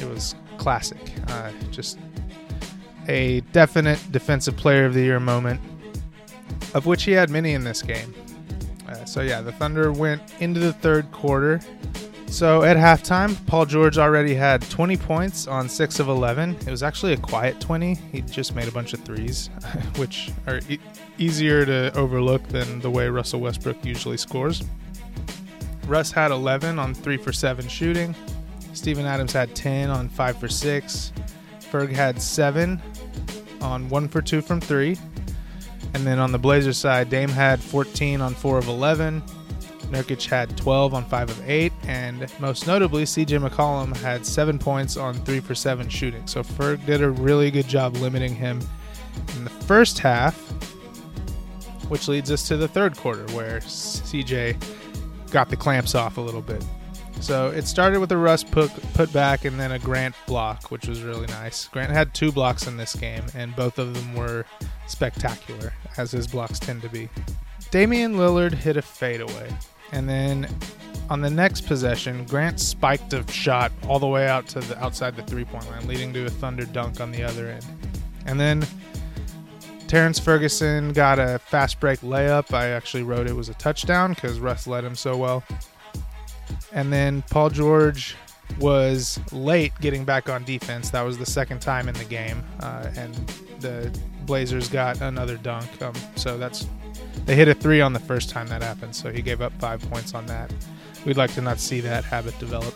It 0.00 0.08
was 0.08 0.34
classic. 0.56 1.12
Uh, 1.28 1.52
just 1.70 1.98
a 3.06 3.40
definite 3.52 4.00
defensive 4.10 4.56
player 4.56 4.86
of 4.86 4.94
the 4.94 5.02
year 5.02 5.20
moment, 5.20 5.60
of 6.74 6.86
which 6.86 7.04
he 7.04 7.12
had 7.12 7.30
many 7.30 7.54
in 7.54 7.64
this 7.64 7.82
game. 7.82 8.14
Uh, 8.88 9.04
so 9.04 9.20
yeah, 9.20 9.40
the 9.40 9.52
Thunder 9.52 9.92
went 9.92 10.22
into 10.40 10.60
the 10.60 10.72
third 10.72 11.10
quarter. 11.12 11.60
So 12.26 12.62
at 12.62 12.76
halftime, 12.76 13.34
Paul 13.46 13.64
George 13.64 13.96
already 13.96 14.34
had 14.34 14.60
20 14.70 14.96
points 14.98 15.46
on 15.46 15.68
6 15.68 15.98
of 15.98 16.08
11. 16.08 16.56
It 16.66 16.70
was 16.70 16.82
actually 16.82 17.14
a 17.14 17.16
quiet 17.16 17.58
20. 17.58 17.94
He 17.94 18.20
just 18.20 18.54
made 18.54 18.68
a 18.68 18.70
bunch 18.70 18.92
of 18.92 19.00
threes, 19.00 19.48
which 19.96 20.30
are 20.46 20.60
e- 20.68 20.78
easier 21.16 21.64
to 21.64 21.90
overlook 21.96 22.46
than 22.48 22.80
the 22.80 22.90
way 22.90 23.08
Russell 23.08 23.40
Westbrook 23.40 23.82
usually 23.84 24.18
scores. 24.18 24.62
Russ 25.86 26.12
had 26.12 26.30
11 26.30 26.78
on 26.78 26.92
3 26.92 27.16
for 27.16 27.32
7 27.32 27.66
shooting. 27.66 28.14
Steven 28.74 29.06
Adams 29.06 29.32
had 29.32 29.54
10 29.54 29.88
on 29.88 30.08
5 30.10 30.38
for 30.38 30.48
6. 30.48 31.12
Ferg 31.60 31.90
had 31.90 32.20
7 32.20 32.80
on 33.62 33.88
1 33.88 34.08
for 34.08 34.20
2 34.20 34.42
from 34.42 34.60
3. 34.60 34.96
And 35.98 36.06
then 36.06 36.20
on 36.20 36.30
the 36.30 36.38
Blazers 36.38 36.78
side, 36.78 37.10
Dame 37.10 37.28
had 37.28 37.60
14 37.60 38.20
on 38.20 38.32
4 38.32 38.58
of 38.58 38.68
11. 38.68 39.20
Nurkic 39.90 40.24
had 40.26 40.56
12 40.56 40.94
on 40.94 41.04
5 41.04 41.30
of 41.30 41.50
8. 41.50 41.72
And 41.88 42.32
most 42.38 42.68
notably, 42.68 43.02
CJ 43.02 43.44
McCollum 43.44 43.96
had 43.96 44.24
7 44.24 44.60
points 44.60 44.96
on 44.96 45.14
3 45.14 45.40
for 45.40 45.56
7 45.56 45.88
shooting. 45.88 46.24
So 46.28 46.44
Ferg 46.44 46.86
did 46.86 47.02
a 47.02 47.10
really 47.10 47.50
good 47.50 47.66
job 47.66 47.96
limiting 47.96 48.32
him 48.32 48.60
in 49.34 49.42
the 49.42 49.50
first 49.50 49.98
half, 49.98 50.38
which 51.88 52.06
leads 52.06 52.30
us 52.30 52.46
to 52.46 52.56
the 52.56 52.68
third 52.68 52.96
quarter 52.96 53.24
where 53.34 53.58
CJ 53.58 54.56
got 55.32 55.48
the 55.48 55.56
clamps 55.56 55.96
off 55.96 56.16
a 56.16 56.20
little 56.20 56.42
bit. 56.42 56.64
So 57.20 57.48
it 57.48 57.66
started 57.66 58.00
with 58.00 58.12
a 58.12 58.16
Russ 58.16 58.42
put, 58.42 58.70
put 58.94 59.12
back 59.12 59.44
and 59.44 59.58
then 59.58 59.72
a 59.72 59.78
Grant 59.78 60.14
block, 60.26 60.70
which 60.70 60.86
was 60.86 61.02
really 61.02 61.26
nice. 61.26 61.68
Grant 61.68 61.90
had 61.90 62.14
two 62.14 62.32
blocks 62.32 62.66
in 62.66 62.76
this 62.76 62.94
game, 62.94 63.24
and 63.34 63.54
both 63.54 63.78
of 63.78 63.94
them 63.94 64.14
were 64.14 64.44
spectacular, 64.86 65.74
as 65.96 66.10
his 66.12 66.26
blocks 66.26 66.58
tend 66.58 66.80
to 66.82 66.88
be. 66.88 67.08
Damian 67.70 68.14
Lillard 68.14 68.54
hit 68.54 68.76
a 68.76 68.82
fadeaway, 68.82 69.54
and 69.92 70.08
then 70.08 70.48
on 71.10 71.20
the 71.20 71.30
next 71.30 71.66
possession, 71.66 72.24
Grant 72.24 72.60
spiked 72.60 73.12
a 73.12 73.26
shot 73.30 73.72
all 73.86 73.98
the 73.98 74.06
way 74.06 74.28
out 74.28 74.46
to 74.48 74.60
the 74.60 74.82
outside 74.82 75.16
the 75.16 75.22
three-point 75.22 75.68
line, 75.70 75.86
leading 75.86 76.12
to 76.14 76.26
a 76.26 76.30
Thunder 76.30 76.64
dunk 76.66 77.00
on 77.00 77.10
the 77.10 77.22
other 77.22 77.48
end. 77.48 77.66
And 78.26 78.38
then 78.38 78.64
Terrence 79.86 80.18
Ferguson 80.18 80.92
got 80.92 81.18
a 81.18 81.38
fast 81.38 81.80
break 81.80 82.00
layup. 82.00 82.52
I 82.52 82.68
actually 82.68 83.02
wrote 83.02 83.26
it 83.26 83.34
was 83.34 83.48
a 83.48 83.54
touchdown 83.54 84.12
because 84.12 84.38
Russ 84.38 84.66
led 84.66 84.84
him 84.84 84.94
so 84.94 85.16
well. 85.16 85.42
And 86.72 86.92
then 86.92 87.22
Paul 87.30 87.50
George 87.50 88.16
was 88.58 89.20
late 89.32 89.72
getting 89.80 90.04
back 90.04 90.28
on 90.28 90.44
defense. 90.44 90.90
That 90.90 91.02
was 91.02 91.18
the 91.18 91.26
second 91.26 91.60
time 91.60 91.88
in 91.88 91.94
the 91.94 92.04
game, 92.04 92.42
uh, 92.60 92.90
and 92.96 93.14
the 93.60 93.96
Blazers 94.24 94.68
got 94.68 95.00
another 95.00 95.36
dunk. 95.36 95.80
Um, 95.82 95.94
so 96.16 96.38
that's 96.38 96.66
they 97.24 97.34
hit 97.34 97.48
a 97.48 97.54
three 97.54 97.80
on 97.80 97.92
the 97.92 98.00
first 98.00 98.30
time 98.30 98.46
that 98.48 98.62
happened. 98.62 98.94
So 98.96 99.12
he 99.12 99.22
gave 99.22 99.42
up 99.42 99.52
five 99.58 99.80
points 99.90 100.14
on 100.14 100.26
that. 100.26 100.52
We'd 101.04 101.16
like 101.16 101.32
to 101.34 101.40
not 101.40 101.58
see 101.60 101.80
that 101.80 102.04
habit 102.04 102.38
develop. 102.38 102.74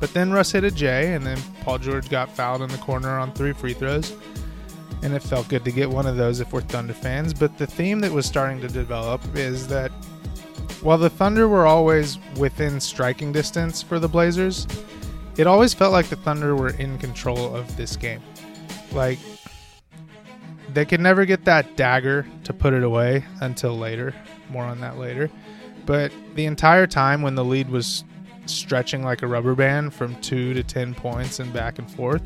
But 0.00 0.12
then 0.12 0.32
Russ 0.32 0.52
hit 0.52 0.64
a 0.64 0.70
J, 0.70 1.14
and 1.14 1.24
then 1.24 1.38
Paul 1.62 1.78
George 1.78 2.10
got 2.10 2.30
fouled 2.34 2.62
in 2.62 2.68
the 2.68 2.78
corner 2.78 3.18
on 3.18 3.32
three 3.32 3.52
free 3.52 3.74
throws. 3.74 4.14
And 5.02 5.14
it 5.14 5.22
felt 5.22 5.48
good 5.48 5.64
to 5.64 5.70
get 5.70 5.88
one 5.88 6.06
of 6.06 6.16
those 6.16 6.40
if 6.40 6.52
we're 6.52 6.62
Thunder 6.62 6.94
fans. 6.94 7.32
But 7.34 7.56
the 7.58 7.66
theme 7.66 8.00
that 8.00 8.10
was 8.10 8.26
starting 8.26 8.60
to 8.62 8.68
develop 8.68 9.22
is 9.34 9.68
that 9.68 9.92
while 10.86 10.98
the 10.98 11.10
Thunder 11.10 11.48
were 11.48 11.66
always 11.66 12.16
within 12.36 12.78
striking 12.78 13.32
distance 13.32 13.82
for 13.82 13.98
the 13.98 14.06
Blazers, 14.06 14.68
it 15.36 15.48
always 15.48 15.74
felt 15.74 15.90
like 15.90 16.06
the 16.06 16.14
Thunder 16.14 16.54
were 16.54 16.70
in 16.70 16.96
control 16.98 17.56
of 17.56 17.76
this 17.76 17.96
game. 17.96 18.22
Like, 18.92 19.18
they 20.72 20.84
could 20.84 21.00
never 21.00 21.24
get 21.24 21.44
that 21.44 21.76
dagger 21.76 22.24
to 22.44 22.52
put 22.52 22.72
it 22.72 22.84
away 22.84 23.24
until 23.40 23.76
later. 23.76 24.14
More 24.48 24.62
on 24.62 24.80
that 24.80 24.96
later. 24.96 25.28
But 25.86 26.12
the 26.36 26.46
entire 26.46 26.86
time 26.86 27.20
when 27.20 27.34
the 27.34 27.44
lead 27.44 27.68
was 27.68 28.04
stretching 28.46 29.02
like 29.02 29.22
a 29.22 29.26
rubber 29.26 29.56
band 29.56 29.92
from 29.92 30.14
two 30.20 30.54
to 30.54 30.62
10 30.62 30.94
points 30.94 31.40
and 31.40 31.52
back 31.52 31.80
and 31.80 31.90
forth, 31.90 32.22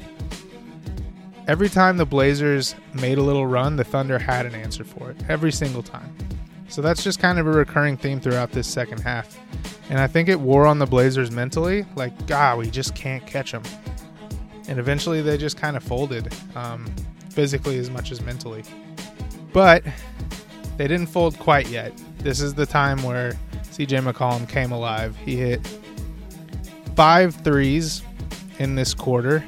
every 1.48 1.70
time 1.70 1.96
the 1.96 2.04
Blazers 2.04 2.74
made 2.92 3.16
a 3.16 3.22
little 3.22 3.46
run, 3.46 3.76
the 3.76 3.84
Thunder 3.84 4.18
had 4.18 4.44
an 4.44 4.54
answer 4.54 4.84
for 4.84 5.10
it. 5.10 5.16
Every 5.30 5.50
single 5.50 5.82
time. 5.82 6.14
So 6.70 6.80
that's 6.80 7.02
just 7.02 7.18
kind 7.18 7.38
of 7.38 7.46
a 7.48 7.50
recurring 7.50 7.96
theme 7.96 8.20
throughout 8.20 8.52
this 8.52 8.68
second 8.68 9.00
half. 9.00 9.36
And 9.90 9.98
I 9.98 10.06
think 10.06 10.28
it 10.28 10.38
wore 10.38 10.66
on 10.66 10.78
the 10.78 10.86
Blazers 10.86 11.32
mentally. 11.32 11.84
Like, 11.96 12.26
God, 12.28 12.58
we 12.58 12.70
just 12.70 12.94
can't 12.94 13.26
catch 13.26 13.50
them. 13.50 13.64
And 14.68 14.78
eventually 14.78 15.20
they 15.20 15.36
just 15.36 15.56
kind 15.56 15.76
of 15.76 15.82
folded, 15.82 16.32
um, 16.54 16.86
physically 17.30 17.78
as 17.78 17.90
much 17.90 18.12
as 18.12 18.20
mentally. 18.20 18.62
But 19.52 19.82
they 20.76 20.86
didn't 20.86 21.08
fold 21.08 21.36
quite 21.40 21.68
yet. 21.68 21.92
This 22.18 22.40
is 22.40 22.54
the 22.54 22.66
time 22.66 23.02
where 23.02 23.32
CJ 23.64 24.08
McCollum 24.08 24.48
came 24.48 24.70
alive. 24.70 25.16
He 25.16 25.36
hit 25.36 25.60
five 26.94 27.34
threes 27.34 28.02
in 28.60 28.76
this 28.76 28.94
quarter, 28.94 29.44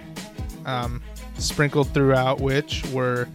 um, 0.66 1.00
sprinkled 1.38 1.88
throughout 1.94 2.40
which 2.40 2.84
were 2.92 3.28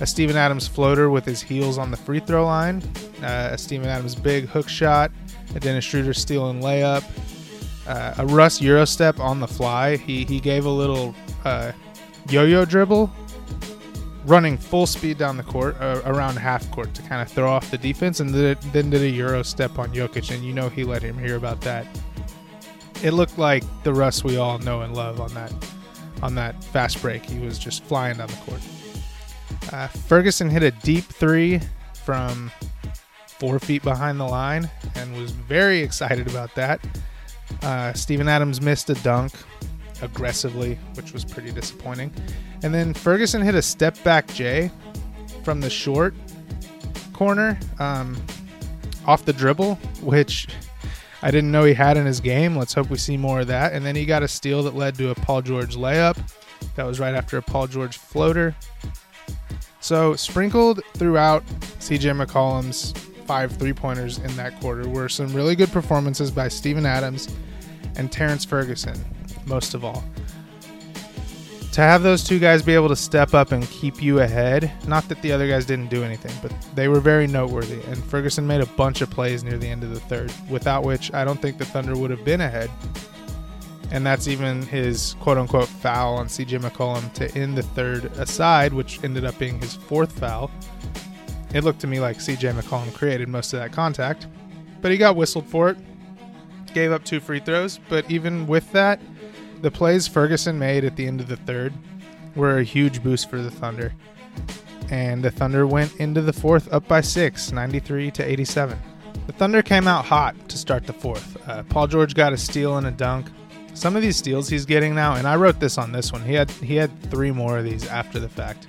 a 0.00 0.06
Steven 0.06 0.36
Adams 0.36 0.68
floater 0.68 1.10
with 1.10 1.24
his 1.24 1.42
heels 1.42 1.78
on 1.78 1.90
the 1.90 1.96
free 1.96 2.20
throw 2.20 2.44
line, 2.44 2.82
uh, 3.22 3.50
a 3.52 3.58
Steven 3.58 3.88
Adams 3.88 4.14
big 4.14 4.46
hook 4.46 4.68
shot, 4.68 5.10
a 5.54 5.60
Dennis 5.60 5.84
Schroeder 5.84 6.14
steal 6.14 6.50
and 6.50 6.62
layup, 6.62 7.04
uh, 7.86 8.14
a 8.18 8.26
Russ 8.26 8.60
Euro 8.60 8.84
step 8.84 9.20
on 9.20 9.40
the 9.40 9.48
fly. 9.48 9.96
He, 9.96 10.24
he 10.24 10.40
gave 10.40 10.64
a 10.64 10.70
little 10.70 11.14
uh, 11.44 11.72
yo 12.28 12.44
yo 12.44 12.64
dribble, 12.64 13.10
running 14.24 14.56
full 14.56 14.86
speed 14.86 15.18
down 15.18 15.36
the 15.36 15.42
court, 15.42 15.76
uh, 15.80 16.02
around 16.06 16.36
half 16.36 16.70
court 16.70 16.94
to 16.94 17.02
kind 17.02 17.22
of 17.22 17.30
throw 17.30 17.50
off 17.50 17.70
the 17.70 17.78
defense, 17.78 18.20
and 18.20 18.34
then 18.34 18.90
did 18.90 19.02
a 19.02 19.10
Euro 19.10 19.42
step 19.42 19.78
on 19.78 19.92
Jokic, 19.92 20.34
and 20.34 20.44
you 20.44 20.52
know 20.52 20.68
he 20.68 20.84
let 20.84 21.02
him 21.02 21.18
hear 21.18 21.36
about 21.36 21.60
that. 21.62 21.86
It 23.02 23.12
looked 23.12 23.38
like 23.38 23.64
the 23.82 23.92
Russ 23.92 24.24
we 24.24 24.38
all 24.38 24.58
know 24.58 24.80
and 24.80 24.94
love 24.94 25.20
on 25.20 25.32
that 25.34 25.52
on 26.22 26.34
that 26.36 26.62
fast 26.64 27.02
break. 27.02 27.24
He 27.24 27.38
was 27.38 27.58
just 27.58 27.84
flying 27.84 28.16
down 28.16 28.28
the 28.28 28.36
court. 28.36 28.60
Uh, 29.72 29.88
Ferguson 29.88 30.48
hit 30.48 30.62
a 30.62 30.70
deep 30.70 31.04
three 31.04 31.60
from 32.04 32.50
four 33.44 33.58
feet 33.58 33.82
behind 33.82 34.18
the 34.18 34.24
line 34.24 34.70
and 34.94 35.14
was 35.18 35.32
very 35.32 35.80
excited 35.80 36.26
about 36.26 36.54
that. 36.54 36.80
Uh, 37.60 37.92
Steven 37.92 38.26
Adams 38.26 38.62
missed 38.62 38.88
a 38.88 38.94
dunk 38.94 39.34
aggressively, 40.00 40.78
which 40.94 41.12
was 41.12 41.26
pretty 41.26 41.52
disappointing. 41.52 42.10
And 42.62 42.72
then 42.72 42.94
Ferguson 42.94 43.42
hit 43.42 43.54
a 43.54 43.60
step 43.60 44.02
back 44.02 44.26
J 44.28 44.70
from 45.42 45.60
the 45.60 45.68
short 45.68 46.14
corner 47.12 47.58
um, 47.78 48.16
off 49.06 49.26
the 49.26 49.34
dribble, 49.34 49.74
which 50.00 50.48
I 51.20 51.30
didn't 51.30 51.52
know 51.52 51.64
he 51.64 51.74
had 51.74 51.98
in 51.98 52.06
his 52.06 52.20
game. 52.20 52.56
Let's 52.56 52.72
hope 52.72 52.88
we 52.88 52.96
see 52.96 53.18
more 53.18 53.40
of 53.40 53.48
that. 53.48 53.74
And 53.74 53.84
then 53.84 53.94
he 53.94 54.06
got 54.06 54.22
a 54.22 54.28
steal 54.28 54.62
that 54.62 54.74
led 54.74 54.94
to 54.94 55.10
a 55.10 55.14
Paul 55.14 55.42
George 55.42 55.76
layup. 55.76 56.16
That 56.76 56.86
was 56.86 56.98
right 56.98 57.14
after 57.14 57.36
a 57.36 57.42
Paul 57.42 57.66
George 57.66 57.98
floater. 57.98 58.56
So, 59.80 60.16
sprinkled 60.16 60.82
throughout 60.94 61.44
CJ 61.78 62.24
McCollum's 62.24 62.94
five 63.26 63.52
three 63.52 63.72
pointers 63.72 64.18
in 64.18 64.34
that 64.36 64.58
quarter 64.60 64.88
were 64.88 65.08
some 65.08 65.32
really 65.32 65.56
good 65.56 65.70
performances 65.70 66.30
by 66.30 66.48
Steven 66.48 66.86
Adams 66.86 67.28
and 67.96 68.10
Terrence 68.10 68.44
Ferguson, 68.44 68.98
most 69.46 69.74
of 69.74 69.84
all. 69.84 70.04
To 71.72 71.80
have 71.80 72.04
those 72.04 72.22
two 72.22 72.38
guys 72.38 72.62
be 72.62 72.74
able 72.74 72.88
to 72.88 72.96
step 72.96 73.34
up 73.34 73.50
and 73.50 73.68
keep 73.68 74.00
you 74.00 74.20
ahead, 74.20 74.70
not 74.86 75.08
that 75.08 75.20
the 75.22 75.32
other 75.32 75.48
guys 75.48 75.66
didn't 75.66 75.90
do 75.90 76.04
anything, 76.04 76.32
but 76.40 76.52
they 76.76 76.86
were 76.86 77.00
very 77.00 77.26
noteworthy. 77.26 77.82
And 77.88 78.02
Ferguson 78.04 78.46
made 78.46 78.60
a 78.60 78.66
bunch 78.66 79.00
of 79.00 79.10
plays 79.10 79.42
near 79.42 79.58
the 79.58 79.66
end 79.66 79.82
of 79.82 79.90
the 79.90 79.98
third, 80.00 80.32
without 80.48 80.84
which 80.84 81.12
I 81.12 81.24
don't 81.24 81.42
think 81.42 81.58
the 81.58 81.64
Thunder 81.64 81.96
would 81.96 82.12
have 82.12 82.24
been 82.24 82.42
ahead 82.42 82.70
and 83.94 84.04
that's 84.04 84.26
even 84.26 84.62
his 84.62 85.14
quote 85.20 85.38
unquote 85.38 85.68
foul 85.68 86.16
on 86.16 86.26
CJ 86.26 86.60
McCollum 86.60 87.12
to 87.14 87.32
end 87.38 87.56
the 87.56 87.62
third 87.62 88.06
aside, 88.18 88.72
which 88.72 89.02
ended 89.04 89.24
up 89.24 89.38
being 89.38 89.60
his 89.60 89.74
fourth 89.74 90.18
foul. 90.18 90.50
It 91.54 91.64
looked 91.64 91.80
to 91.80 91.86
me 91.86 92.00
like 92.00 92.18
CJ 92.18 92.52
McCollum 92.52 92.92
created 92.92 93.28
most 93.28 93.52
of 93.54 93.60
that 93.60 93.72
contact, 93.72 94.26
but 94.82 94.90
he 94.90 94.98
got 94.98 95.16
whistled 95.16 95.48
for 95.48 95.70
it. 95.70 95.78
Gave 96.74 96.92
up 96.92 97.04
two 97.04 97.20
free 97.20 97.40
throws, 97.40 97.78
but 97.88 98.10
even 98.10 98.46
with 98.46 98.70
that, 98.72 99.00
the 99.62 99.70
plays 99.70 100.06
Ferguson 100.06 100.58
made 100.58 100.84
at 100.84 100.96
the 100.96 101.06
end 101.06 101.20
of 101.20 101.28
the 101.28 101.36
third 101.36 101.72
were 102.34 102.58
a 102.58 102.64
huge 102.64 103.02
boost 103.02 103.30
for 103.30 103.40
the 103.40 103.50
Thunder. 103.50 103.94
And 104.90 105.22
the 105.22 105.30
Thunder 105.30 105.66
went 105.66 105.94
into 105.96 106.20
the 106.20 106.32
fourth 106.32 106.70
up 106.72 106.86
by 106.88 107.00
six, 107.00 107.52
93 107.52 108.10
to 108.10 108.24
87. 108.28 108.78
The 109.26 109.32
Thunder 109.32 109.62
came 109.62 109.88
out 109.88 110.04
hot 110.04 110.34
to 110.48 110.58
start 110.58 110.86
the 110.86 110.92
fourth. 110.92 111.36
Uh, 111.48 111.62
Paul 111.62 111.86
George 111.86 112.14
got 112.14 112.32
a 112.32 112.36
steal 112.36 112.76
and 112.76 112.86
a 112.86 112.90
dunk. 112.90 113.28
Some 113.72 113.96
of 113.96 114.02
these 114.02 114.16
steals 114.16 114.48
he's 114.48 114.66
getting 114.66 114.94
now, 114.94 115.14
and 115.14 115.26
I 115.26 115.36
wrote 115.36 115.60
this 115.60 115.78
on 115.78 115.92
this 115.92 116.12
one. 116.12 116.22
He 116.22 116.34
had 116.34 116.50
he 116.50 116.76
had 116.76 116.90
three 117.10 117.30
more 117.30 117.58
of 117.58 117.64
these 117.64 117.86
after 117.88 118.20
the 118.20 118.28
fact, 118.28 118.66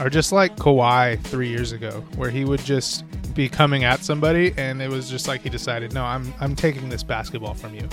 are 0.00 0.10
just 0.10 0.32
like 0.32 0.56
Kawhi 0.56 1.20
three 1.24 1.48
years 1.48 1.72
ago, 1.72 2.02
where 2.16 2.30
he 2.30 2.44
would 2.44 2.60
just 2.60 3.04
be 3.34 3.48
coming 3.48 3.84
at 3.84 4.02
somebody, 4.02 4.54
and 4.56 4.80
it 4.82 4.88
was 4.88 5.08
just 5.08 5.28
like 5.28 5.42
he 5.42 5.50
decided, 5.50 5.92
no, 5.92 6.04
I'm 6.04 6.32
I'm 6.40 6.56
taking 6.56 6.88
this 6.88 7.02
basketball 7.02 7.54
from 7.54 7.74
you, 7.74 7.86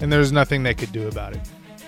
and 0.00 0.12
there 0.12 0.18
was 0.20 0.32
nothing 0.32 0.62
they 0.62 0.74
could 0.74 0.92
do 0.92 1.08
about 1.08 1.34
it. 1.34 1.40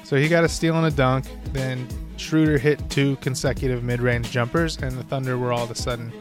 So 0.04 0.16
he 0.16 0.28
got 0.28 0.44
a 0.44 0.48
steal 0.48 0.76
and 0.76 0.86
a 0.86 0.96
dunk. 0.96 1.26
Then 1.52 1.88
Schroeder 2.16 2.58
hit 2.58 2.88
two 2.90 3.16
consecutive 3.16 3.82
mid-range 3.82 4.30
jumpers, 4.30 4.78
and 4.78 4.92
the 4.92 5.02
Thunder 5.02 5.36
were 5.36 5.52
all 5.52 5.64
of 5.64 5.70
a 5.70 5.74
sudden 5.74 6.12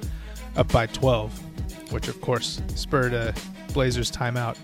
up 0.55 0.71
by 0.71 0.87
12, 0.87 1.91
which 1.91 2.07
of 2.07 2.19
course 2.21 2.61
spurred 2.73 3.13
a 3.13 3.33
Blazers 3.73 4.11
timeout. 4.11 4.57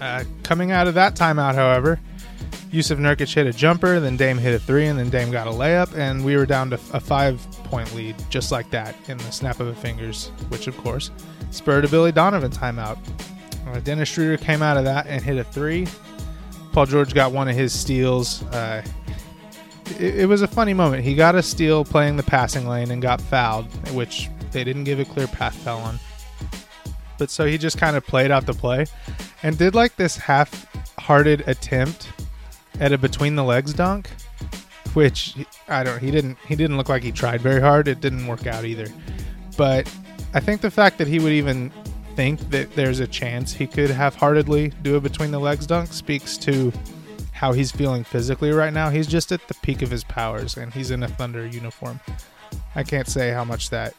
Uh, 0.00 0.24
coming 0.44 0.70
out 0.70 0.88
of 0.88 0.94
that 0.94 1.14
timeout, 1.14 1.54
however, 1.54 2.00
Jusuf 2.70 2.98
Nurkic 2.98 3.32
hit 3.32 3.46
a 3.46 3.52
jumper, 3.52 3.98
then 3.98 4.16
Dame 4.16 4.36
hit 4.36 4.54
a 4.54 4.58
three, 4.58 4.86
and 4.86 4.98
then 4.98 5.08
Dame 5.08 5.30
got 5.30 5.46
a 5.46 5.50
layup, 5.50 5.96
and 5.96 6.24
we 6.24 6.36
were 6.36 6.44
down 6.44 6.68
to 6.70 6.78
a 6.92 7.00
five-point 7.00 7.94
lead, 7.94 8.14
just 8.28 8.52
like 8.52 8.70
that, 8.70 8.94
in 9.08 9.16
the 9.18 9.30
snap 9.30 9.60
of 9.60 9.68
the 9.68 9.74
fingers, 9.74 10.28
which 10.48 10.66
of 10.66 10.76
course 10.78 11.10
spurred 11.50 11.84
a 11.84 11.88
Billy 11.88 12.12
Donovan 12.12 12.50
timeout. 12.50 12.98
Uh, 13.66 13.80
Dennis 13.80 14.08
Schroeder 14.08 14.36
came 14.36 14.62
out 14.62 14.76
of 14.76 14.84
that 14.84 15.06
and 15.06 15.22
hit 15.22 15.38
a 15.38 15.44
three. 15.44 15.86
Paul 16.72 16.86
George 16.86 17.14
got 17.14 17.32
one 17.32 17.48
of 17.48 17.56
his 17.56 17.72
steals. 17.72 18.42
Uh, 18.44 18.84
it, 19.98 20.20
it 20.20 20.28
was 20.28 20.42
a 20.42 20.46
funny 20.46 20.74
moment. 20.74 21.04
He 21.04 21.14
got 21.14 21.34
a 21.34 21.42
steal 21.42 21.84
playing 21.84 22.16
the 22.16 22.22
passing 22.22 22.68
lane 22.68 22.90
and 22.90 23.00
got 23.00 23.20
fouled, 23.20 23.66
which 23.94 24.28
they 24.52 24.62
didn't 24.62 24.84
give 24.84 25.00
a 25.00 25.04
clear 25.04 25.26
path 25.26 25.54
foul 25.56 25.80
on. 25.80 25.98
But 27.18 27.30
so 27.30 27.46
he 27.46 27.58
just 27.58 27.78
kind 27.78 27.96
of 27.96 28.06
played 28.06 28.30
out 28.30 28.46
the 28.46 28.54
play 28.54 28.86
and 29.42 29.56
did 29.56 29.74
like 29.74 29.96
this 29.96 30.16
half-hearted 30.16 31.44
attempt 31.48 32.08
at 32.80 32.92
a 32.92 32.98
between 32.98 33.36
the 33.36 33.44
legs 33.44 33.72
dunk, 33.72 34.08
which 34.94 35.34
I 35.68 35.84
don't. 35.84 35.98
He 35.98 36.10
didn't. 36.10 36.38
He 36.46 36.56
didn't 36.56 36.76
look 36.76 36.88
like 36.88 37.02
he 37.02 37.12
tried 37.12 37.40
very 37.40 37.60
hard. 37.60 37.88
It 37.88 38.00
didn't 38.00 38.26
work 38.26 38.46
out 38.46 38.64
either. 38.64 38.86
But 39.56 39.92
I 40.34 40.40
think 40.40 40.60
the 40.60 40.70
fact 40.70 40.98
that 40.98 41.08
he 41.08 41.18
would 41.18 41.32
even 41.32 41.72
think 42.14 42.50
that 42.50 42.74
there's 42.74 43.00
a 43.00 43.06
chance 43.06 43.52
he 43.52 43.66
could 43.66 43.90
half-heartedly 43.90 44.72
do 44.82 44.96
a 44.96 45.00
between 45.00 45.30
the 45.30 45.38
legs 45.38 45.66
dunk 45.66 45.92
speaks 45.92 46.36
to 46.38 46.72
how 47.32 47.52
he's 47.52 47.70
feeling 47.70 48.02
physically 48.02 48.50
right 48.50 48.72
now. 48.72 48.90
He's 48.90 49.06
just 49.06 49.30
at 49.30 49.46
the 49.46 49.54
peak 49.54 49.82
of 49.82 49.90
his 49.90 50.02
powers, 50.02 50.56
and 50.56 50.74
he's 50.74 50.90
in 50.90 51.04
a 51.04 51.08
Thunder 51.08 51.46
uniform. 51.46 52.00
I 52.74 52.82
can't 52.82 53.06
say 53.06 53.30
how 53.30 53.44
much 53.44 53.70
that 53.70 53.94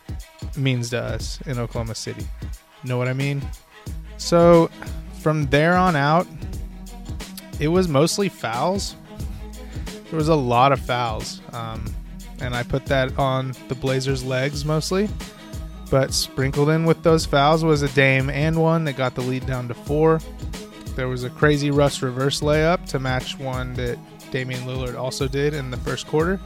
means 0.58 0.90
to 0.90 1.02
us 1.02 1.40
in 1.46 1.58
Oklahoma 1.60 1.96
City. 1.96 2.28
Know 2.84 2.98
what 2.98 3.08
I 3.08 3.14
mean? 3.14 3.42
So 4.18 4.70
from 5.22 5.46
there 5.46 5.76
on 5.76 5.96
out, 5.96 6.28
it 7.60 7.68
was 7.68 7.88
mostly 7.88 8.30
fouls. 8.30 8.96
There 10.10 10.18
was 10.18 10.30
a 10.30 10.36
lot 10.36 10.72
of 10.72 10.80
fouls, 10.80 11.42
um, 11.54 11.86
and 12.42 12.56
I 12.56 12.64
put 12.64 12.86
that 12.88 13.18
on 13.20 13.54
the 13.68 13.76
Blazers' 13.76 14.24
legs 14.24 14.66
mostly. 14.66 15.10
But 15.92 16.14
sprinkled 16.14 16.70
in 16.70 16.86
with 16.86 17.02
those 17.04 17.26
fouls 17.26 17.64
was 17.64 17.82
a 17.82 17.90
Dame 17.90 18.30
and 18.30 18.62
one 18.62 18.84
that 18.86 18.94
got 18.94 19.16
the 19.16 19.22
lead 19.22 19.46
down 19.46 19.68
to 19.68 19.74
four. 19.74 20.20
There 20.96 21.08
was 21.08 21.24
a 21.24 21.30
crazy 21.30 21.72
Russ 21.72 22.02
reverse 22.02 22.42
layup 22.42 22.86
to 22.90 23.00
match 23.00 23.40
one 23.40 23.74
that 23.74 23.98
Damian 24.32 24.62
Lillard 24.62 24.98
also 24.98 25.28
did 25.28 25.54
in 25.54 25.72
the 25.72 25.78
first 25.78 26.08
quarter. 26.08 26.40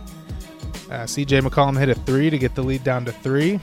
Uh, 0.90 1.04
CJ 1.04 1.42
McCollum 1.42 1.78
hit 1.78 1.90
a 1.90 1.96
three 1.96 2.30
to 2.30 2.38
get 2.38 2.56
the 2.56 2.62
lead 2.62 2.84
down 2.84 3.04
to 3.06 3.12
three. 3.12 3.60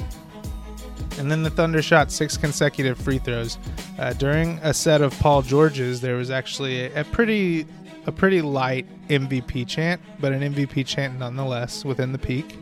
And 1.21 1.31
then 1.31 1.43
the 1.43 1.51
Thunder 1.51 1.83
shot 1.83 2.11
six 2.11 2.39
consecutive 2.39 2.97
free 2.97 3.19
throws. 3.19 3.59
Uh, 3.99 4.15
during 4.15 4.59
a 4.63 4.73
set 4.73 5.03
of 5.03 5.13
Paul 5.21 5.43
George's, 5.43 6.01
there 6.01 6.17
was 6.17 6.31
actually 6.31 6.87
a, 6.87 7.03
a 7.03 7.05
pretty 7.05 7.67
a 8.07 8.13
pretty 8.13 8.41
light 8.41 8.87
MVP 9.09 9.69
chant, 9.69 10.01
but 10.19 10.33
an 10.33 10.41
MVP 10.55 10.87
chant 10.87 11.19
nonetheless 11.19 11.85
within 11.85 12.13
the 12.13 12.19
Peake. 12.19 12.57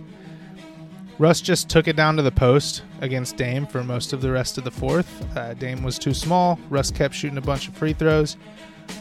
Russ 1.21 1.41
just 1.41 1.69
took 1.69 1.87
it 1.87 1.95
down 1.95 2.17
to 2.17 2.23
the 2.23 2.33
post 2.33 2.83
against 3.01 3.37
Dame 3.37 3.65
for 3.65 3.85
most 3.85 4.13
of 4.13 4.21
the 4.21 4.33
rest 4.33 4.59
of 4.59 4.65
the 4.65 4.73
fourth. 4.73 5.25
Uh, 5.37 5.55
Dame 5.55 5.85
was 5.85 5.97
too 5.97 6.13
small. 6.13 6.59
Russ 6.69 6.91
kept 6.91 7.15
shooting 7.15 7.39
a 7.39 7.41
bunch 7.41 7.69
of 7.69 7.77
free 7.77 7.93
throws. 7.93 8.37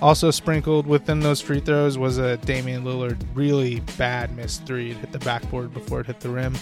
Also 0.03 0.29
sprinkled 0.29 0.85
within 0.85 1.19
those 1.19 1.41
free 1.41 1.61
throws 1.61 1.97
was 1.97 2.19
a 2.19 2.37
Damian 2.37 2.83
Lillard 2.83 3.19
really 3.33 3.79
bad 3.97 4.35
missed 4.35 4.67
three. 4.67 4.91
It 4.91 4.97
hit 4.97 5.11
the 5.11 5.19
backboard 5.19 5.73
before 5.73 6.01
it 6.01 6.05
hit 6.05 6.19
the 6.19 6.29
rim, 6.29 6.53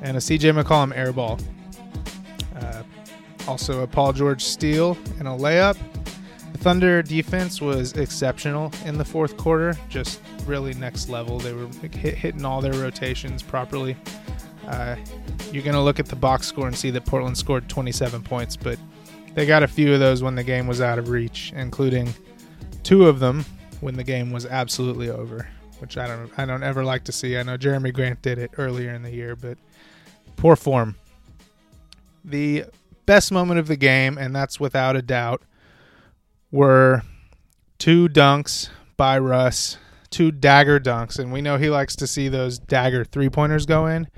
and 0.00 0.16
a 0.16 0.20
CJ 0.20 0.60
McCollum 0.60 0.96
air 0.96 1.12
ball. 1.12 1.38
Also 3.48 3.82
a 3.82 3.86
Paul 3.86 4.12
George 4.12 4.44
steal 4.44 4.96
and 5.18 5.26
a 5.26 5.32
layup. 5.32 5.76
The 6.52 6.58
Thunder 6.58 7.02
defense 7.02 7.60
was 7.60 7.92
exceptional 7.94 8.72
in 8.84 8.98
the 8.98 9.04
fourth 9.04 9.36
quarter, 9.36 9.76
just 9.88 10.20
really 10.46 10.74
next 10.74 11.08
level. 11.08 11.38
They 11.38 11.52
were 11.52 11.68
hit, 11.80 12.14
hitting 12.14 12.44
all 12.44 12.60
their 12.60 12.74
rotations 12.74 13.42
properly. 13.42 13.96
Uh, 14.66 14.96
you're 15.50 15.62
going 15.62 15.74
to 15.74 15.80
look 15.80 15.98
at 15.98 16.06
the 16.06 16.16
box 16.16 16.46
score 16.46 16.66
and 16.66 16.76
see 16.76 16.90
that 16.90 17.04
Portland 17.04 17.36
scored 17.36 17.68
27 17.68 18.22
points, 18.22 18.56
but 18.56 18.78
they 19.34 19.46
got 19.46 19.62
a 19.62 19.68
few 19.68 19.92
of 19.92 20.00
those 20.00 20.22
when 20.22 20.34
the 20.34 20.44
game 20.44 20.66
was 20.66 20.80
out 20.80 20.98
of 20.98 21.08
reach, 21.08 21.52
including 21.56 22.14
two 22.82 23.06
of 23.06 23.18
them 23.18 23.44
when 23.80 23.96
the 23.96 24.04
game 24.04 24.30
was 24.30 24.46
absolutely 24.46 25.10
over, 25.10 25.48
which 25.78 25.96
I 25.98 26.06
don't 26.06 26.30
I 26.38 26.44
don't 26.44 26.62
ever 26.62 26.84
like 26.84 27.04
to 27.04 27.12
see. 27.12 27.36
I 27.36 27.42
know 27.42 27.56
Jerami 27.56 27.92
Grant 27.92 28.22
did 28.22 28.38
it 28.38 28.52
earlier 28.58 28.92
in 28.92 29.02
the 29.02 29.10
year, 29.10 29.34
but 29.34 29.58
poor 30.36 30.54
form. 30.54 30.94
The 32.24 32.66
best 33.12 33.30
moment 33.30 33.60
of 33.60 33.66
the 33.66 33.76
game, 33.76 34.16
and 34.16 34.34
that's 34.34 34.58
without 34.58 34.96
a 34.96 35.02
doubt, 35.02 35.42
were 36.50 37.02
two 37.76 38.08
dunks 38.08 38.70
by 38.96 39.18
Russ, 39.18 39.76
two 40.08 40.32
dagger 40.32 40.80
dunks, 40.80 41.18
and 41.18 41.30
we 41.30 41.42
know 41.42 41.58
he 41.58 41.68
likes 41.68 41.94
to 41.96 42.06
see 42.06 42.28
those 42.28 42.58
dagger 42.58 43.04
three 43.04 43.28
pointers 43.28 43.66
go 43.66 43.84
in. 43.86 44.08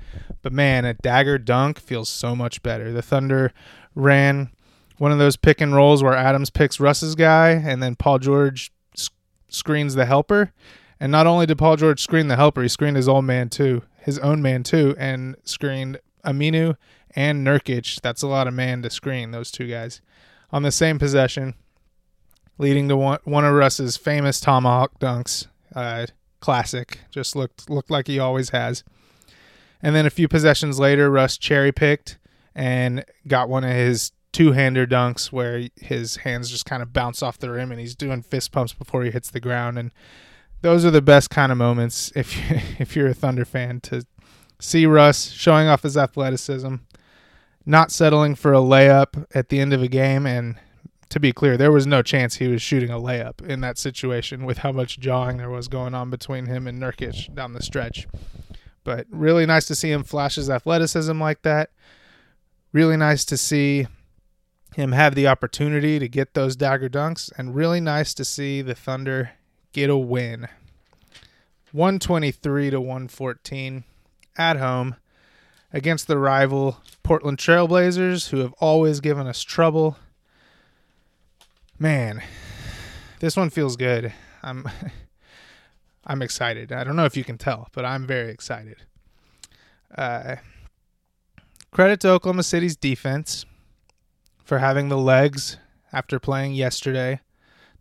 But 0.41 0.53
man, 0.53 0.85
a 0.85 0.93
dagger 0.93 1.37
dunk 1.37 1.77
feels 1.77 2.07
so 2.07 2.37
much 2.37 2.63
better. 2.63 2.93
The 2.93 3.01
Thunder 3.01 3.51
ran 3.95 4.51
one 4.97 5.11
of 5.11 5.17
those 5.17 5.35
pick 5.35 5.59
and 5.59 5.75
rolls 5.75 6.01
where 6.01 6.15
Adams 6.15 6.49
picks 6.49 6.79
Russ's 6.79 7.15
guy, 7.15 7.49
and 7.49 7.83
then 7.83 7.97
Paul 7.97 8.19
George 8.19 8.71
sc- 8.95 9.11
screens 9.49 9.95
the 9.95 10.05
helper. 10.05 10.53
And 11.01 11.11
not 11.11 11.27
only 11.27 11.45
did 11.45 11.57
Paul 11.57 11.75
George 11.75 12.01
screen 12.01 12.29
the 12.29 12.37
helper, 12.37 12.61
he 12.61 12.69
screened 12.69 12.95
his 12.95 13.09
old 13.09 13.25
man 13.25 13.49
too, 13.49 13.83
his 13.99 14.17
own 14.19 14.41
man 14.41 14.63
too, 14.63 14.95
and 14.97 15.35
screened 15.43 15.99
Aminu 16.23 16.77
and 17.15 17.45
Nurkic. 17.45 18.01
That's 18.01 18.21
a 18.21 18.27
lot 18.27 18.47
of 18.47 18.53
man 18.53 18.81
to 18.81 18.89
screen 18.89 19.31
those 19.31 19.51
two 19.51 19.67
guys 19.67 20.01
on 20.51 20.63
the 20.63 20.71
same 20.71 20.99
possession, 20.99 21.55
leading 22.57 22.87
to 22.89 22.97
one, 22.97 23.19
one 23.23 23.45
of 23.45 23.53
Russ's 23.53 23.97
famous 23.97 24.39
tomahawk 24.39 24.99
dunks. 24.99 25.47
Uh, 25.73 26.05
classic, 26.39 26.99
just 27.09 27.35
looked 27.35 27.69
looked 27.69 27.89
like 27.89 28.07
he 28.07 28.19
always 28.19 28.49
has. 28.49 28.83
And 29.81 29.95
then 29.95 30.05
a 30.05 30.11
few 30.11 30.27
possessions 30.27 30.79
later, 30.79 31.09
Russ 31.09 31.37
cherry 31.37 31.71
picked 31.71 32.17
and 32.55 33.03
got 33.27 33.49
one 33.49 33.63
of 33.63 33.71
his 33.71 34.11
two 34.31 34.51
hander 34.51 34.85
dunks 34.85 35.31
where 35.31 35.69
his 35.75 36.17
hands 36.17 36.49
just 36.49 36.65
kind 36.65 36.81
of 36.81 36.91
bounce 36.91 37.23
off 37.23 37.37
the 37.37 37.49
rim 37.49 37.71
and 37.71 37.79
he's 37.79 37.95
doing 37.95 38.21
fist 38.21 38.51
pumps 38.51 38.73
before 38.73 39.03
he 39.03 39.11
hits 39.11 39.31
the 39.31 39.39
ground. 39.39 39.77
And 39.77 39.91
those 40.61 40.83
are 40.83 40.91
the 40.91 41.01
best 41.01 41.29
kind 41.29 41.51
of 41.51 41.57
moments 41.57 42.11
if 42.15 42.35
you, 42.35 42.43
if 42.79 42.95
you're 42.95 43.07
a 43.07 43.13
Thunder 43.13 43.45
fan 43.45 43.79
to 43.81 44.05
see 44.59 44.85
Russ 44.85 45.31
showing 45.31 45.67
off 45.67 45.83
his 45.83 45.97
athleticism, 45.97 46.75
not 47.65 47.91
settling 47.91 48.35
for 48.35 48.53
a 48.53 48.59
layup 48.59 49.25
at 49.33 49.49
the 49.49 49.59
end 49.59 49.73
of 49.73 49.81
a 49.81 49.87
game. 49.87 50.25
And 50.25 50.57
to 51.09 51.19
be 51.19 51.31
clear, 51.31 51.57
there 51.57 51.71
was 51.71 51.87
no 51.87 52.01
chance 52.01 52.35
he 52.35 52.47
was 52.47 52.61
shooting 52.61 52.89
a 52.89 52.99
layup 52.99 53.41
in 53.41 53.61
that 53.61 53.77
situation 53.77 54.45
with 54.45 54.59
how 54.59 54.71
much 54.71 54.99
jawing 54.99 55.37
there 55.37 55.49
was 55.49 55.67
going 55.67 55.93
on 55.93 56.09
between 56.09 56.45
him 56.45 56.67
and 56.67 56.81
Nurkic 56.81 57.33
down 57.33 57.53
the 57.53 57.63
stretch. 57.63 58.07
But 58.83 59.07
really 59.09 59.45
nice 59.45 59.65
to 59.67 59.75
see 59.75 59.91
him 59.91 60.03
flash 60.03 60.35
his 60.35 60.49
athleticism 60.49 61.19
like 61.19 61.41
that. 61.41 61.71
Really 62.71 62.97
nice 62.97 63.25
to 63.25 63.37
see 63.37 63.87
him 64.75 64.91
have 64.91 65.15
the 65.15 65.27
opportunity 65.27 65.97
to 65.99 66.07
get 66.07 66.33
those 66.33 66.55
dagger 66.55 66.89
dunks, 66.89 67.31
and 67.37 67.55
really 67.55 67.79
nice 67.79 68.13
to 68.13 68.25
see 68.25 68.61
the 68.61 68.75
Thunder 68.75 69.31
get 69.71 69.89
a 69.89 69.97
win. 69.97 70.49
123 71.71 72.69
to 72.69 72.79
114 72.79 73.83
at 74.37 74.57
home 74.57 74.95
against 75.75 76.07
the 76.07 76.17
rival 76.17 76.77
Portland 77.03 77.37
Trailblazers, 77.37 78.29
who 78.29 78.37
have 78.37 78.53
always 78.53 79.01
given 79.01 79.27
us 79.27 79.43
trouble. 79.43 79.97
Man, 81.77 82.23
this 83.19 83.35
one 83.35 83.49
feels 83.49 83.75
good. 83.75 84.13
I'm 84.41 84.65
I'm 86.07 86.21
excited. 86.21 86.71
I 86.71 86.85
don't 86.85 86.95
know 86.95 87.03
if 87.03 87.17
you 87.17 87.25
can 87.25 87.37
tell, 87.37 87.67
but 87.73 87.83
I'm 87.83 88.07
very 88.07 88.31
excited. 88.31 88.83
Uh, 89.93 90.37
credit 91.71 91.99
to 92.01 92.09
Oklahoma 92.09 92.43
City's 92.43 92.77
defense 92.77 93.45
for 94.45 94.59
having 94.59 94.87
the 94.87 94.97
legs 94.97 95.57
after 95.91 96.19
playing 96.19 96.53
yesterday 96.53 97.19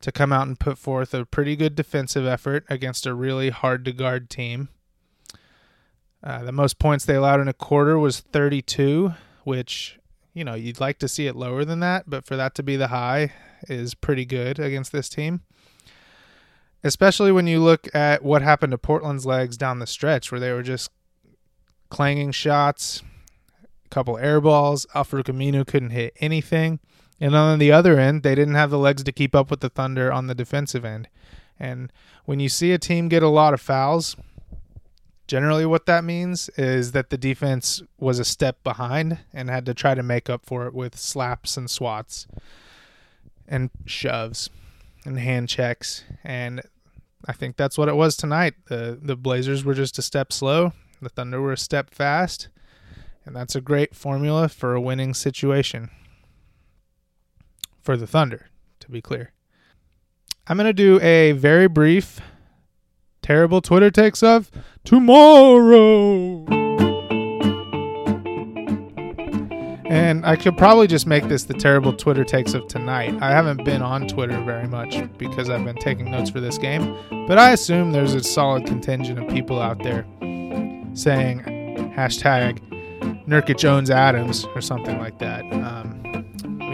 to 0.00 0.10
come 0.10 0.32
out 0.32 0.48
and 0.48 0.58
put 0.58 0.78
forth 0.78 1.14
a 1.14 1.26
pretty 1.26 1.54
good 1.54 1.76
defensive 1.76 2.26
effort 2.26 2.64
against 2.68 3.06
a 3.06 3.14
really 3.14 3.50
hard 3.50 3.84
to 3.84 3.92
guard 3.92 4.30
team. 4.30 4.68
Uh, 6.24 6.42
the 6.42 6.52
most 6.52 6.78
points 6.78 7.04
they 7.04 7.14
allowed 7.14 7.40
in 7.40 7.48
a 7.48 7.52
quarter 7.52 7.98
was 7.98 8.20
32, 8.20 9.12
which, 9.44 9.98
you 10.32 10.42
know, 10.42 10.54
you'd 10.54 10.80
like 10.80 10.98
to 10.98 11.06
see 11.06 11.26
it 11.26 11.36
lower 11.36 11.66
than 11.66 11.80
that, 11.80 12.08
but 12.08 12.24
for 12.24 12.34
that 12.34 12.54
to 12.54 12.62
be 12.62 12.76
the 12.76 12.88
high 12.88 13.30
is 13.68 13.94
pretty 13.94 14.24
good 14.24 14.58
against 14.58 14.90
this 14.90 15.10
team. 15.10 15.42
Especially 16.82 17.30
when 17.30 17.46
you 17.46 17.62
look 17.62 17.94
at 17.94 18.22
what 18.22 18.40
happened 18.40 18.70
to 18.70 18.78
Portland's 18.78 19.26
legs 19.26 19.58
down 19.58 19.80
the 19.80 19.86
stretch, 19.86 20.32
where 20.32 20.40
they 20.40 20.52
were 20.52 20.62
just 20.62 20.90
clanging 21.90 22.30
shots, 22.30 23.02
a 23.84 23.88
couple 23.90 24.16
air 24.16 24.40
balls. 24.40 24.86
Al-Farouq 24.94 25.24
Aminu 25.24 25.66
couldn't 25.66 25.90
hit 25.90 26.16
anything. 26.20 26.80
And 27.20 27.34
on 27.34 27.58
the 27.58 27.70
other 27.70 27.98
end, 27.98 28.22
they 28.22 28.34
didn't 28.34 28.54
have 28.54 28.70
the 28.70 28.78
legs 28.78 29.04
to 29.04 29.12
keep 29.12 29.34
up 29.34 29.50
with 29.50 29.60
the 29.60 29.68
Thunder 29.68 30.10
on 30.10 30.26
the 30.26 30.34
defensive 30.34 30.84
end. 30.84 31.08
And 31.58 31.92
when 32.24 32.40
you 32.40 32.48
see 32.48 32.72
a 32.72 32.78
team 32.78 33.08
get 33.08 33.22
a 33.22 33.28
lot 33.28 33.54
of 33.54 33.60
fouls, 33.60 34.16
generally 35.26 35.66
what 35.66 35.86
that 35.86 36.04
means 36.04 36.48
is 36.50 36.92
that 36.92 37.10
the 37.10 37.18
defense 37.18 37.82
was 37.98 38.18
a 38.18 38.24
step 38.24 38.62
behind 38.62 39.18
and 39.32 39.48
had 39.48 39.66
to 39.66 39.74
try 39.74 39.94
to 39.94 40.02
make 40.02 40.28
up 40.28 40.44
for 40.44 40.66
it 40.66 40.74
with 40.74 40.96
slaps 40.98 41.56
and 41.56 41.70
swats 41.70 42.26
and 43.48 43.70
shoves 43.86 44.50
and 45.04 45.18
hand 45.18 45.48
checks. 45.48 46.04
And 46.22 46.62
I 47.26 47.32
think 47.32 47.56
that's 47.56 47.78
what 47.78 47.88
it 47.88 47.96
was 47.96 48.16
tonight. 48.16 48.54
The 48.66 48.98
the 49.00 49.16
Blazers 49.16 49.64
were 49.64 49.74
just 49.74 49.98
a 49.98 50.02
step 50.02 50.32
slow. 50.32 50.72
The 51.00 51.08
Thunder 51.08 51.40
were 51.40 51.52
a 51.52 51.58
step 51.58 51.90
fast. 51.90 52.48
And 53.26 53.34
that's 53.34 53.54
a 53.54 53.60
great 53.60 53.94
formula 53.94 54.48
for 54.48 54.74
a 54.74 54.80
winning 54.80 55.14
situation 55.14 55.90
for 57.80 57.96
the 57.96 58.06
Thunder, 58.06 58.48
to 58.80 58.90
be 58.90 59.00
clear. 59.00 59.32
I'm 60.46 60.58
going 60.58 60.66
to 60.66 60.74
do 60.74 61.00
a 61.00 61.32
very 61.32 61.68
brief, 61.68 62.20
terrible 63.24 63.62
Twitter 63.62 63.90
takes 63.90 64.22
of 64.22 64.50
tomorrow. 64.84 66.44
And 69.86 70.26
I 70.26 70.36
could 70.36 70.58
probably 70.58 70.86
just 70.86 71.06
make 71.06 71.24
this 71.24 71.44
the 71.44 71.54
terrible 71.54 71.94
Twitter 71.94 72.22
takes 72.22 72.52
of 72.52 72.68
tonight. 72.68 73.16
I 73.22 73.30
haven't 73.30 73.64
been 73.64 73.80
on 73.80 74.06
Twitter 74.08 74.38
very 74.44 74.68
much 74.68 75.02
because 75.16 75.48
I've 75.48 75.64
been 75.64 75.76
taking 75.76 76.10
notes 76.10 76.28
for 76.28 76.40
this 76.40 76.58
game, 76.58 76.98
but 77.26 77.38
I 77.38 77.52
assume 77.52 77.92
there's 77.92 78.12
a 78.12 78.22
solid 78.22 78.66
contingent 78.66 79.18
of 79.18 79.26
people 79.30 79.58
out 79.58 79.82
there 79.82 80.04
saying 80.92 81.40
hashtag 81.96 82.60
Nurkic 83.26 83.64
owns 83.64 83.88
Adams 83.88 84.44
or 84.54 84.60
something 84.60 84.98
like 84.98 85.18
that. 85.20 85.44
Um, 85.50 86.02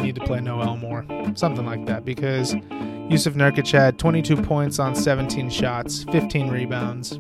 need 0.01 0.15
to 0.17 0.21
play 0.23 0.41
Noel 0.41 0.77
more, 0.77 1.05
something 1.35 1.67
like 1.67 1.87
that, 1.87 2.05
because 2.05 2.55
Jusuf 2.55 3.35
Nurkic 3.35 3.71
had 3.71 3.99
22 3.99 4.37
points 4.37 4.79
on 4.79 4.95
17 4.95 5.51
shots, 5.51 6.05
15 6.05 6.49
rebounds. 6.49 7.19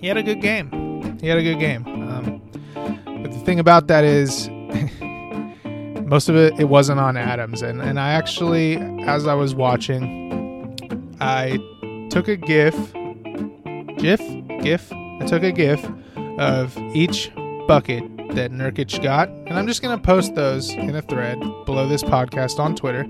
He 0.00 0.08
had 0.08 0.16
a 0.16 0.22
good 0.22 0.40
game. 0.40 1.18
He 1.20 1.28
had 1.28 1.38
a 1.38 1.42
good 1.42 1.58
game. 1.58 1.86
Um, 1.86 2.42
but 3.22 3.30
the 3.32 3.40
thing 3.44 3.60
about 3.60 3.86
that 3.88 4.04
is, 4.04 4.48
most 6.06 6.28
of 6.28 6.36
it 6.36 6.58
it 6.58 6.68
wasn't 6.68 6.98
on 6.98 7.16
Adams, 7.16 7.62
and 7.62 7.80
and 7.80 8.00
I 8.00 8.10
actually, 8.12 8.76
as 9.06 9.26
I 9.26 9.34
was 9.34 9.54
watching, 9.54 10.76
I 11.20 11.58
took 12.10 12.26
a 12.28 12.36
GIF, 12.36 12.74
GIF, 13.98 14.20
GIF. 14.62 14.92
I 14.92 15.26
took 15.26 15.42
a 15.42 15.52
GIF 15.52 15.84
of 16.38 16.76
each 16.94 17.30
bucket 17.68 18.02
that 18.34 18.52
Nurkic 18.52 19.02
got, 19.02 19.28
and 19.28 19.52
I'm 19.52 19.66
just 19.66 19.82
going 19.82 19.96
to 19.96 20.02
post 20.02 20.34
those 20.34 20.70
in 20.70 20.94
a 20.94 21.02
thread 21.02 21.38
below 21.64 21.88
this 21.88 22.02
podcast 22.02 22.58
on 22.58 22.74
Twitter. 22.74 23.06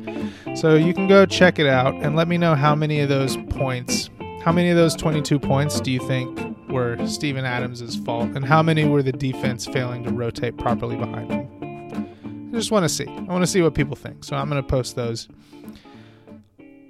So 0.57 0.75
you 0.75 0.95
can 0.95 1.07
go 1.07 1.27
check 1.27 1.59
it 1.59 1.67
out 1.67 1.95
and 1.95 2.17
let 2.17 2.29
me 2.29 2.39
know 2.39 2.55
how 2.55 2.75
many 2.75 3.01
of 3.01 3.09
those 3.09 3.37
points, 3.51 4.11
how 4.43 4.53
many 4.53 4.71
of 4.71 4.77
those 4.77 4.95
22 4.95 5.39
points 5.39 5.81
do 5.81 5.91
you 5.91 6.01
think 6.07 6.39
were 6.69 7.05
Steven 7.07 7.45
Adams' 7.45 7.97
fault, 8.05 8.31
and 8.35 8.45
how 8.45 8.63
many 8.63 8.87
were 8.87 9.03
the 9.03 9.13
defense 9.13 9.67
failing 9.67 10.05
to 10.05 10.13
rotate 10.13 10.57
properly 10.57 10.97
behind 10.97 11.31
him? 11.31 12.51
I 12.53 12.57
just 12.57 12.71
want 12.71 12.85
to 12.85 12.89
see. 12.89 13.07
I 13.07 13.23
want 13.23 13.43
to 13.43 13.47
see 13.47 13.63
what 13.63 13.75
people 13.75 13.97
think. 13.97 14.25
So 14.25 14.37
I'm 14.37 14.49
going 14.49 14.63
to 14.63 14.69
post 14.69 14.97
those 14.97 15.29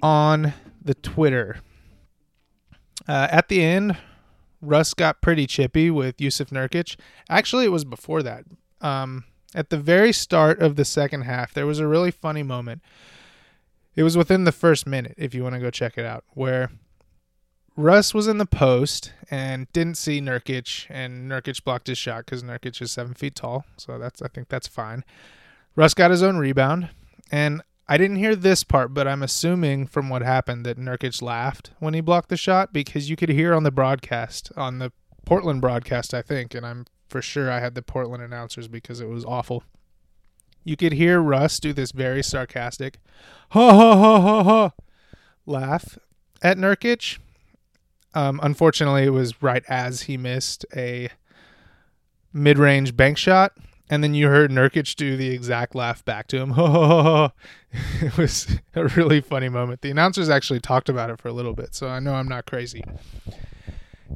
on 0.01 0.53
the 0.83 0.95
Twitter. 0.95 1.57
Uh, 3.07 3.27
at 3.31 3.47
the 3.47 3.61
end, 3.63 3.97
Russ 4.61 4.93
got 4.93 5.21
pretty 5.21 5.47
chippy 5.47 5.89
with 5.89 6.17
Jusuf 6.17 6.49
Nurkic. 6.49 6.95
Actually, 7.29 7.65
it 7.65 7.71
was 7.71 7.83
before 7.85 8.21
that. 8.23 8.45
Um, 8.79 9.25
at 9.53 9.69
the 9.69 9.77
very 9.77 10.13
start 10.13 10.61
of 10.61 10.75
the 10.75 10.85
second 10.85 11.23
half, 11.23 11.53
there 11.53 11.65
was 11.65 11.79
a 11.79 11.87
really 11.87 12.11
funny 12.11 12.43
moment. 12.43 12.81
It 13.95 14.03
was 14.03 14.15
within 14.15 14.45
the 14.45 14.51
first 14.51 14.87
minute, 14.87 15.15
if 15.17 15.33
you 15.33 15.43
want 15.43 15.55
to 15.55 15.59
go 15.59 15.69
check 15.69 15.97
it 15.97 16.05
out, 16.05 16.23
where 16.29 16.69
Russ 17.75 18.13
was 18.13 18.27
in 18.27 18.37
the 18.37 18.45
post 18.45 19.13
and 19.29 19.71
didn't 19.73 19.97
see 19.97 20.21
Nurkic, 20.21 20.85
and 20.89 21.29
Nurkic 21.29 21.63
blocked 21.63 21.87
his 21.87 21.97
shot 21.97 22.25
because 22.25 22.43
Nurkic 22.43 22.81
is 22.81 22.91
seven 22.91 23.13
feet 23.13 23.35
tall, 23.35 23.65
so 23.77 23.97
that's 23.97 24.21
I 24.21 24.27
think 24.27 24.47
that's 24.47 24.67
fine. 24.67 25.03
Russ 25.75 25.93
got 25.93 26.11
his 26.11 26.23
own 26.23 26.37
rebound, 26.37 26.89
and 27.31 27.61
I 27.91 27.97
didn't 27.97 28.15
hear 28.15 28.37
this 28.37 28.63
part, 28.63 28.93
but 28.93 29.05
I'm 29.05 29.21
assuming 29.21 29.85
from 29.85 30.07
what 30.07 30.21
happened 30.21 30.65
that 30.65 30.77
Nurkic 30.77 31.21
laughed 31.21 31.71
when 31.79 31.93
he 31.93 31.99
blocked 31.99 32.29
the 32.29 32.37
shot 32.37 32.71
because 32.71 33.09
you 33.09 33.17
could 33.17 33.27
hear 33.27 33.53
on 33.53 33.63
the 33.63 33.69
broadcast, 33.69 34.49
on 34.55 34.79
the 34.79 34.93
Portland 35.25 35.59
broadcast, 35.59 36.13
I 36.13 36.21
think, 36.21 36.55
and 36.55 36.65
I'm 36.65 36.85
for 37.09 37.21
sure 37.21 37.51
I 37.51 37.59
had 37.59 37.75
the 37.75 37.81
Portland 37.81 38.23
announcers 38.23 38.69
because 38.69 39.01
it 39.01 39.09
was 39.09 39.25
awful. 39.25 39.65
You 40.63 40.77
could 40.77 40.93
hear 40.93 41.19
Russ 41.19 41.59
do 41.59 41.73
this 41.73 41.91
very 41.91 42.23
sarcastic, 42.23 42.99
ha 43.49 43.73
ha 43.73 43.97
ha 43.97 44.21
ha 44.21 44.43
ha, 44.45 44.71
laugh 45.45 45.99
at 46.41 46.57
Nurkic. 46.57 47.17
Um, 48.13 48.39
unfortunately, 48.41 49.03
it 49.03 49.09
was 49.09 49.43
right 49.43 49.65
as 49.67 50.03
he 50.03 50.15
missed 50.15 50.65
a 50.73 51.09
mid-range 52.31 52.95
bank 52.95 53.17
shot 53.17 53.51
and 53.91 54.01
then 54.01 54.13
you 54.13 54.29
heard 54.29 54.49
Nurkic 54.51 54.95
do 54.95 55.17
the 55.17 55.31
exact 55.31 55.75
laugh 55.75 56.03
back 56.05 56.27
to 56.27 56.37
him. 56.37 56.51
it 58.01 58.17
was 58.17 58.47
a 58.73 58.85
really 58.85 59.19
funny 59.19 59.49
moment. 59.49 59.81
The 59.81 59.91
announcers 59.91 60.29
actually 60.29 60.61
talked 60.61 60.87
about 60.87 61.09
it 61.09 61.19
for 61.19 61.27
a 61.27 61.33
little 61.33 61.53
bit, 61.53 61.75
so 61.75 61.89
I 61.89 61.99
know 61.99 62.15
I'm 62.15 62.29
not 62.29 62.45
crazy. 62.45 62.85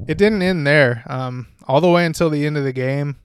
It 0.08 0.16
didn't 0.16 0.40
end 0.40 0.66
there. 0.66 1.04
Um, 1.06 1.48
all 1.68 1.82
the 1.82 1.90
way 1.90 2.06
until 2.06 2.30
the 2.30 2.46
end 2.46 2.56
of 2.56 2.64
the 2.64 2.72
game, 2.72 3.16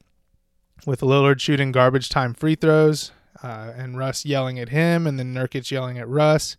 with 0.85 0.99
Lillard 0.99 1.39
shooting 1.39 1.71
garbage 1.71 2.09
time 2.09 2.33
free 2.33 2.55
throws, 2.55 3.11
uh, 3.41 3.71
and 3.75 3.97
Russ 3.97 4.25
yelling 4.25 4.59
at 4.59 4.69
him, 4.69 5.07
and 5.07 5.17
then 5.17 5.33
Nurkic 5.33 5.71
yelling 5.71 5.99
at 5.99 6.07
Russ, 6.09 6.57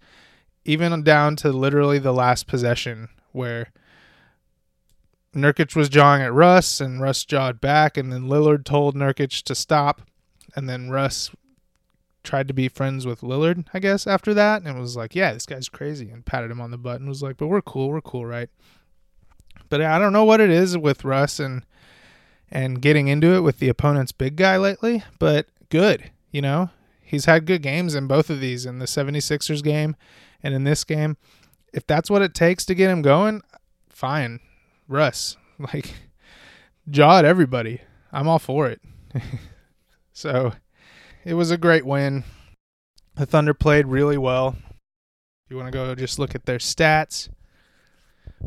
even 0.64 1.02
down 1.02 1.36
to 1.36 1.52
literally 1.52 1.98
the 1.98 2.12
last 2.12 2.46
possession 2.46 3.10
where 3.32 3.70
Nurkic 5.34 5.74
was 5.74 5.88
jawing 5.88 6.22
at 6.22 6.32
Russ, 6.32 6.80
and 6.80 7.00
Russ 7.00 7.24
jawed 7.24 7.60
back, 7.60 7.96
and 7.96 8.12
then 8.12 8.28
Lillard 8.28 8.64
told 8.64 8.94
Nurkic 8.94 9.42
to 9.44 9.54
stop, 9.54 10.02
and 10.54 10.68
then 10.68 10.90
Russ 10.90 11.30
tried 12.22 12.48
to 12.48 12.54
be 12.54 12.68
friends 12.68 13.06
with 13.06 13.22
Lillard, 13.22 13.64
I 13.72 13.78
guess, 13.78 14.06
after 14.06 14.34
that, 14.34 14.62
and 14.62 14.78
was 14.78 14.96
like, 14.96 15.14
"Yeah, 15.14 15.32
this 15.32 15.46
guy's 15.46 15.68
crazy," 15.68 16.10
and 16.10 16.24
patted 16.24 16.50
him 16.50 16.60
on 16.60 16.70
the 16.70 16.78
butt 16.78 17.00
and 17.00 17.08
was 17.08 17.22
like, 17.22 17.36
"But 17.36 17.48
we're 17.48 17.62
cool, 17.62 17.88
we're 17.88 18.00
cool, 18.00 18.26
right?" 18.26 18.50
But 19.68 19.80
I 19.80 19.98
don't 19.98 20.12
know 20.12 20.24
what 20.24 20.40
it 20.40 20.50
is 20.50 20.76
with 20.76 21.04
Russ 21.04 21.40
and 21.40 21.64
and 22.50 22.82
getting 22.82 23.08
into 23.08 23.34
it 23.34 23.40
with 23.40 23.58
the 23.58 23.70
opponent's 23.70 24.12
big 24.12 24.36
guy 24.36 24.58
lately, 24.58 25.02
but 25.18 25.46
good, 25.70 26.10
you 26.30 26.42
know. 26.42 26.68
He's 27.00 27.24
had 27.24 27.46
good 27.46 27.62
games 27.62 27.94
in 27.94 28.06
both 28.06 28.28
of 28.28 28.40
these, 28.40 28.66
in 28.66 28.78
the 28.78 28.86
76ers 28.86 29.62
game 29.62 29.96
and 30.42 30.54
in 30.54 30.64
this 30.64 30.84
game. 30.84 31.16
If 31.72 31.86
that's 31.86 32.10
what 32.10 32.22
it 32.22 32.34
takes 32.34 32.66
to 32.66 32.74
get 32.74 32.90
him 32.90 33.00
going, 33.00 33.42
fine. 33.88 34.40
Russ. 34.92 35.36
Like, 35.58 35.94
jaw 36.90 37.18
at 37.18 37.24
everybody. 37.24 37.82
I'm 38.10 38.26
all 38.26 38.40
for 38.40 38.66
it. 38.66 38.80
so, 40.12 40.54
it 41.24 41.34
was 41.34 41.52
a 41.52 41.58
great 41.58 41.86
win. 41.86 42.24
The 43.14 43.26
Thunder 43.26 43.54
played 43.54 43.86
really 43.86 44.18
well. 44.18 44.56
If 45.44 45.50
you 45.50 45.56
want 45.56 45.70
to 45.70 45.78
go 45.78 45.94
just 45.94 46.18
look 46.18 46.34
at 46.34 46.46
their 46.46 46.58
stats, 46.58 47.28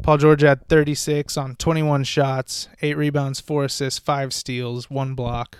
Paul 0.02 0.18
George 0.18 0.42
had 0.42 0.68
36 0.68 1.38
on 1.38 1.56
21 1.56 2.04
shots, 2.04 2.68
8 2.82 2.98
rebounds, 2.98 3.40
4 3.40 3.66
assists, 3.66 4.00
5 4.00 4.34
steals, 4.34 4.90
1 4.90 5.16
block. 5.16 5.60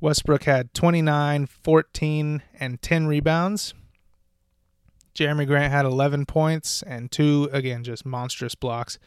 Westbrook 0.00 0.44
had 0.44 0.72
29, 0.74 1.46
14, 1.46 2.42
and 2.60 2.82
10 2.82 3.06
rebounds. 3.06 3.74
Jerami 5.14 5.46
Grant 5.46 5.72
had 5.72 5.84
11 5.84 6.26
points 6.26 6.82
and 6.82 7.10
2, 7.10 7.50
again, 7.52 7.84
just 7.84 8.06
monstrous 8.06 8.54
blocks. 8.54 8.98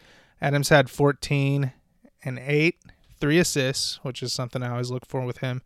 Adams 0.41 0.69
had 0.69 0.89
14 0.89 1.71
and 2.23 2.39
8, 2.39 2.75
3 3.19 3.37
assists, 3.39 3.99
which 4.03 4.21
is 4.21 4.33
something 4.33 4.61
I 4.61 4.71
always 4.71 4.91
look 4.91 5.05
for 5.05 5.21
with 5.21 5.39
him. 5.39 5.61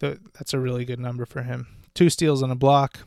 That's 0.00 0.54
a 0.54 0.60
really 0.60 0.84
good 0.84 1.00
number 1.00 1.26
for 1.26 1.42
him. 1.42 1.66
Two 1.94 2.10
steals 2.10 2.42
and 2.42 2.52
a 2.52 2.56
block. 2.56 3.00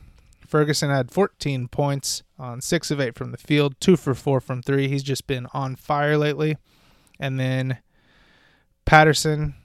Ferguson 0.45 0.89
had 0.89 1.11
14 1.11 1.69
points 1.69 2.23
on 2.37 2.59
6 2.59 2.91
of 2.91 2.99
8 2.99 3.15
from 3.15 3.31
the 3.31 3.37
field, 3.37 3.79
2 3.79 3.95
for 3.95 4.13
4 4.13 4.41
from 4.41 4.61
3. 4.61 4.87
He's 4.87 5.03
just 5.03 5.27
been 5.27 5.47
on 5.53 5.75
fire 5.75 6.17
lately. 6.17 6.57
And 7.19 7.39
then 7.39 7.77
Patterson 8.85 9.55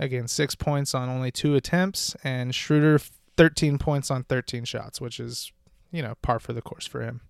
again, 0.00 0.26
six 0.26 0.54
points 0.54 0.94
on 0.94 1.08
only 1.08 1.30
two 1.30 1.54
attempts, 1.54 2.16
and 2.24 2.54
Schroeder 2.54 2.98
13 3.36 3.78
points 3.78 4.10
on 4.10 4.24
13 4.24 4.64
shots, 4.64 5.00
which 5.00 5.20
is, 5.20 5.52
you 5.92 6.02
know, 6.02 6.14
par 6.22 6.40
for 6.40 6.52
the 6.52 6.62
course 6.62 6.86
for 6.86 7.02
him. 7.02 7.20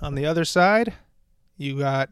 On 0.00 0.14
the 0.14 0.26
other 0.26 0.44
side, 0.44 0.92
you 1.56 1.78
got 1.78 2.10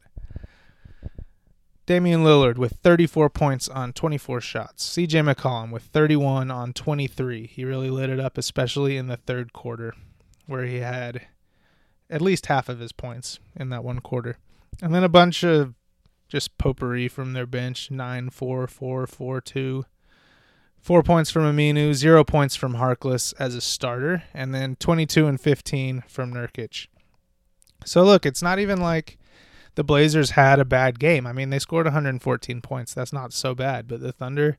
Damian 1.89 2.23
Lillard 2.23 2.59
with 2.59 2.75
34 2.83 3.31
points 3.31 3.67
on 3.67 3.95
24 3.95 4.43
shots. 4.43 4.87
CJ 4.91 5.33
McCollum 5.33 5.71
with 5.71 5.85
31 5.85 6.51
on 6.51 6.75
23. 6.75 7.47
He 7.47 7.65
really 7.65 7.89
lit 7.89 8.11
it 8.11 8.21
up, 8.21 8.37
especially 8.37 8.99
in 8.99 9.07
the 9.07 9.17
third 9.17 9.55
quarter, 9.55 9.95
where 10.45 10.67
he 10.67 10.81
had 10.81 11.29
at 12.11 12.21
least 12.21 12.45
half 12.45 12.69
of 12.69 12.79
his 12.79 12.93
points 12.93 13.39
in 13.57 13.71
that 13.71 13.83
one 13.83 14.01
quarter. 14.01 14.37
And 14.83 14.95
then 14.95 15.03
a 15.03 15.09
bunch 15.09 15.43
of 15.43 15.73
just 16.29 16.59
potpourri 16.59 17.09
from 17.09 17.33
their 17.33 17.47
bench 17.47 17.91
9 17.91 18.29
4 18.29 18.67
4 18.67 19.07
4 19.07 19.41
2. 19.41 19.85
Four 20.79 21.03
points 21.03 21.31
from 21.31 21.45
Aminu, 21.45 21.95
zero 21.95 22.23
points 22.23 22.55
from 22.55 22.75
Harkless 22.75 23.33
as 23.39 23.55
a 23.55 23.63
starter, 23.63 24.25
and 24.35 24.55
then 24.55 24.77
22 24.77 25.27
and 25.27 25.41
15 25.41 26.05
from 26.07 26.35
Nurkic. 26.35 26.89
So 27.87 28.05
look, 28.05 28.27
it's 28.27 28.43
not 28.43 28.59
even 28.59 28.79
like 28.79 29.18
the 29.75 29.85
Blazers 29.85 30.31
had 30.31 30.59
a 30.59 30.65
bad 30.65 30.99
game. 30.99 31.27
I 31.27 31.33
mean, 31.33 31.51
they 31.51 31.59
scored 31.59 31.87
114 31.87 32.61
points. 32.61 32.95
That's 32.95 33.13
not 33.13 33.33
so 33.33 33.55
bad, 33.55 33.89
but 33.89 34.01
the 34.01 34.13
Thunder 34.13 34.59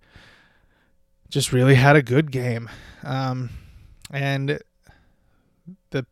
just 1.30 1.54
really 1.54 1.76
had 1.76 1.96
a 1.96 2.02
good 2.02 2.32
game. 2.32 2.70
Um, 3.04 3.50
and 4.12 4.60
the 5.92 6.06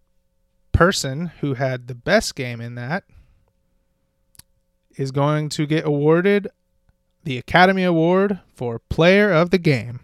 person 0.71 1.27
who 1.41 1.55
had 1.55 1.87
the 1.87 1.95
best 1.95 2.35
game 2.35 2.61
in 2.61 2.75
that 2.75 3.03
is 4.95 5.11
going 5.11 5.49
to 5.49 5.65
get 5.65 5.85
awarded 5.85 6.47
the 7.23 7.37
Academy 7.37 7.83
Award 7.83 8.39
for 8.53 8.79
Player 8.79 9.31
of 9.31 9.49
the 9.49 9.57
Game. 9.57 9.99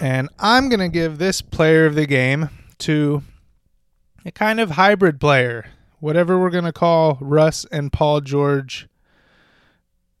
And 0.00 0.30
I'm 0.38 0.70
going 0.70 0.80
to 0.80 0.88
give 0.88 1.18
this 1.18 1.42
Player 1.42 1.84
of 1.86 1.94
the 1.94 2.06
Game 2.06 2.48
to 2.78 3.22
a 4.24 4.30
kind 4.30 4.60
of 4.60 4.72
hybrid 4.72 5.20
player, 5.20 5.66
whatever 5.98 6.38
we're 6.38 6.50
going 6.50 6.64
to 6.64 6.72
call 6.72 7.18
Russ 7.20 7.64
and 7.70 7.92
Paul 7.92 8.20
George 8.20 8.88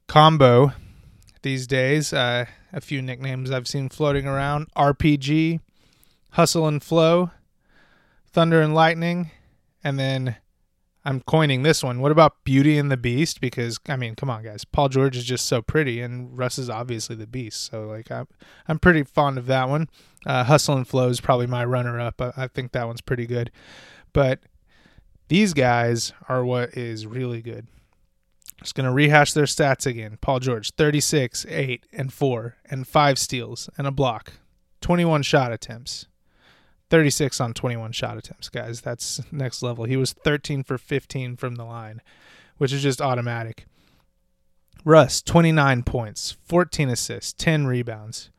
combo 0.06 0.72
these 1.42 1.66
days. 1.66 2.12
Uh, 2.12 2.46
a 2.72 2.80
few 2.80 3.02
nicknames 3.02 3.50
I've 3.50 3.68
seen 3.68 3.88
floating 3.88 4.26
around 4.26 4.72
RPG, 4.74 5.60
Hustle 6.30 6.66
and 6.66 6.82
Flow, 6.82 7.30
Thunder 8.32 8.60
and 8.62 8.74
Lightning, 8.74 9.30
and 9.82 9.98
then 9.98 10.36
I'm 11.04 11.20
coining 11.20 11.62
this 11.62 11.82
one. 11.82 12.00
What 12.00 12.12
about 12.12 12.44
Beauty 12.44 12.78
and 12.78 12.90
the 12.90 12.96
Beast? 12.96 13.40
Because 13.40 13.80
I 13.88 13.96
mean, 13.96 14.14
come 14.14 14.30
on, 14.30 14.42
guys. 14.42 14.64
Paul 14.64 14.88
George 14.88 15.16
is 15.16 15.24
just 15.24 15.46
so 15.46 15.62
pretty, 15.62 16.00
and 16.00 16.36
Russ 16.36 16.58
is 16.58 16.68
obviously 16.68 17.16
the 17.16 17.26
Beast. 17.26 17.70
So 17.70 17.86
like, 17.86 18.10
I'm 18.10 18.28
I'm 18.68 18.78
pretty 18.78 19.02
fond 19.02 19.38
of 19.38 19.46
that 19.46 19.68
one. 19.68 19.88
Uh, 20.26 20.44
Hustle 20.44 20.76
and 20.76 20.86
Flow 20.86 21.08
is 21.08 21.20
probably 21.20 21.46
my 21.46 21.64
runner-up. 21.64 22.20
I, 22.20 22.32
I 22.36 22.46
think 22.48 22.72
that 22.72 22.86
one's 22.86 23.00
pretty 23.00 23.26
good. 23.26 23.50
But 24.12 24.40
these 25.28 25.54
guys 25.54 26.12
are 26.28 26.44
what 26.44 26.76
is 26.76 27.06
really 27.06 27.40
good. 27.42 27.66
Just 28.60 28.74
going 28.74 28.86
to 28.86 28.92
rehash 28.92 29.32
their 29.32 29.44
stats 29.44 29.86
again. 29.86 30.18
Paul 30.20 30.40
George, 30.40 30.72
36, 30.72 31.46
8, 31.48 31.86
and 31.92 32.12
4, 32.12 32.56
and 32.66 32.86
5 32.86 33.18
steals, 33.18 33.70
and 33.78 33.86
a 33.86 33.90
block. 33.90 34.34
21 34.82 35.22
shot 35.22 35.52
attempts. 35.52 36.06
36 36.90 37.40
on 37.40 37.54
21 37.54 37.92
shot 37.92 38.18
attempts, 38.18 38.48
guys. 38.48 38.80
That's 38.80 39.20
next 39.32 39.62
level. 39.62 39.84
He 39.84 39.96
was 39.96 40.12
13 40.12 40.64
for 40.64 40.76
15 40.76 41.36
from 41.36 41.54
the 41.54 41.64
line, 41.64 42.02
which 42.58 42.72
is 42.72 42.82
just 42.82 43.00
automatic. 43.00 43.64
Russ, 44.84 45.22
29 45.22 45.82
points, 45.84 46.36
14 46.44 46.88
assists, 46.88 47.32
10 47.34 47.66
rebounds. 47.66 48.30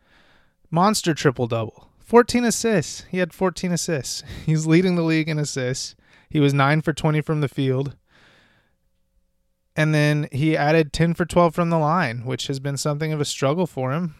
Monster 0.71 1.13
triple 1.13 1.47
double. 1.47 1.89
14 1.99 2.45
assists. 2.45 3.03
He 3.11 3.17
had 3.17 3.33
14 3.33 3.73
assists. 3.73 4.23
He's 4.45 4.65
leading 4.65 4.95
the 4.95 5.03
league 5.03 5.29
in 5.29 5.37
assists. 5.37 5.95
He 6.29 6.39
was 6.39 6.53
9 6.53 6.81
for 6.81 6.93
20 6.93 7.21
from 7.21 7.41
the 7.41 7.49
field. 7.49 7.97
And 9.75 9.93
then 9.93 10.27
he 10.31 10.55
added 10.57 10.93
10 10.93 11.13
for 11.13 11.25
12 11.25 11.53
from 11.53 11.69
the 11.69 11.77
line, 11.77 12.25
which 12.25 12.47
has 12.47 12.59
been 12.59 12.77
something 12.77 13.11
of 13.11 13.21
a 13.21 13.25
struggle 13.25 13.67
for 13.67 13.91
him. 13.91 14.15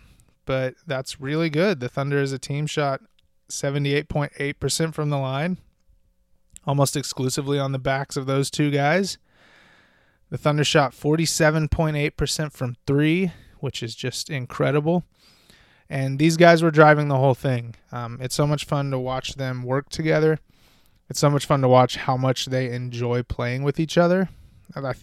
But 0.45 0.75
that's 0.85 1.21
really 1.21 1.49
good. 1.49 1.79
The 1.79 1.89
Thunder 1.89 2.19
as 2.19 2.31
a 2.31 2.39
team 2.39 2.67
shot 2.67 3.01
78.8% 3.49 4.93
from 4.93 5.09
the 5.09 5.17
line, 5.17 5.57
almost 6.65 6.95
exclusively 6.95 7.59
on 7.59 7.71
the 7.71 7.79
backs 7.79 8.15
of 8.17 8.25
those 8.25 8.49
two 8.49 8.71
guys. 8.71 9.17
The 10.29 10.37
Thunder 10.37 10.63
shot 10.63 10.93
47.8% 10.93 12.53
from 12.53 12.75
three, 12.87 13.31
which 13.59 13.83
is 13.83 13.95
just 13.95 14.29
incredible. 14.29 15.03
And 15.91 16.19
these 16.19 16.37
guys 16.37 16.63
were 16.63 16.71
driving 16.71 17.09
the 17.09 17.17
whole 17.17 17.35
thing. 17.35 17.75
Um, 17.91 18.17
it's 18.21 18.33
so 18.33 18.47
much 18.47 18.63
fun 18.63 18.91
to 18.91 18.97
watch 18.97 19.35
them 19.35 19.61
work 19.61 19.89
together. 19.89 20.39
It's 21.09 21.19
so 21.19 21.29
much 21.29 21.45
fun 21.45 21.59
to 21.63 21.67
watch 21.67 21.97
how 21.97 22.15
much 22.15 22.45
they 22.45 22.71
enjoy 22.71 23.23
playing 23.23 23.63
with 23.63 23.77
each 23.77 23.97
other. 23.97 24.29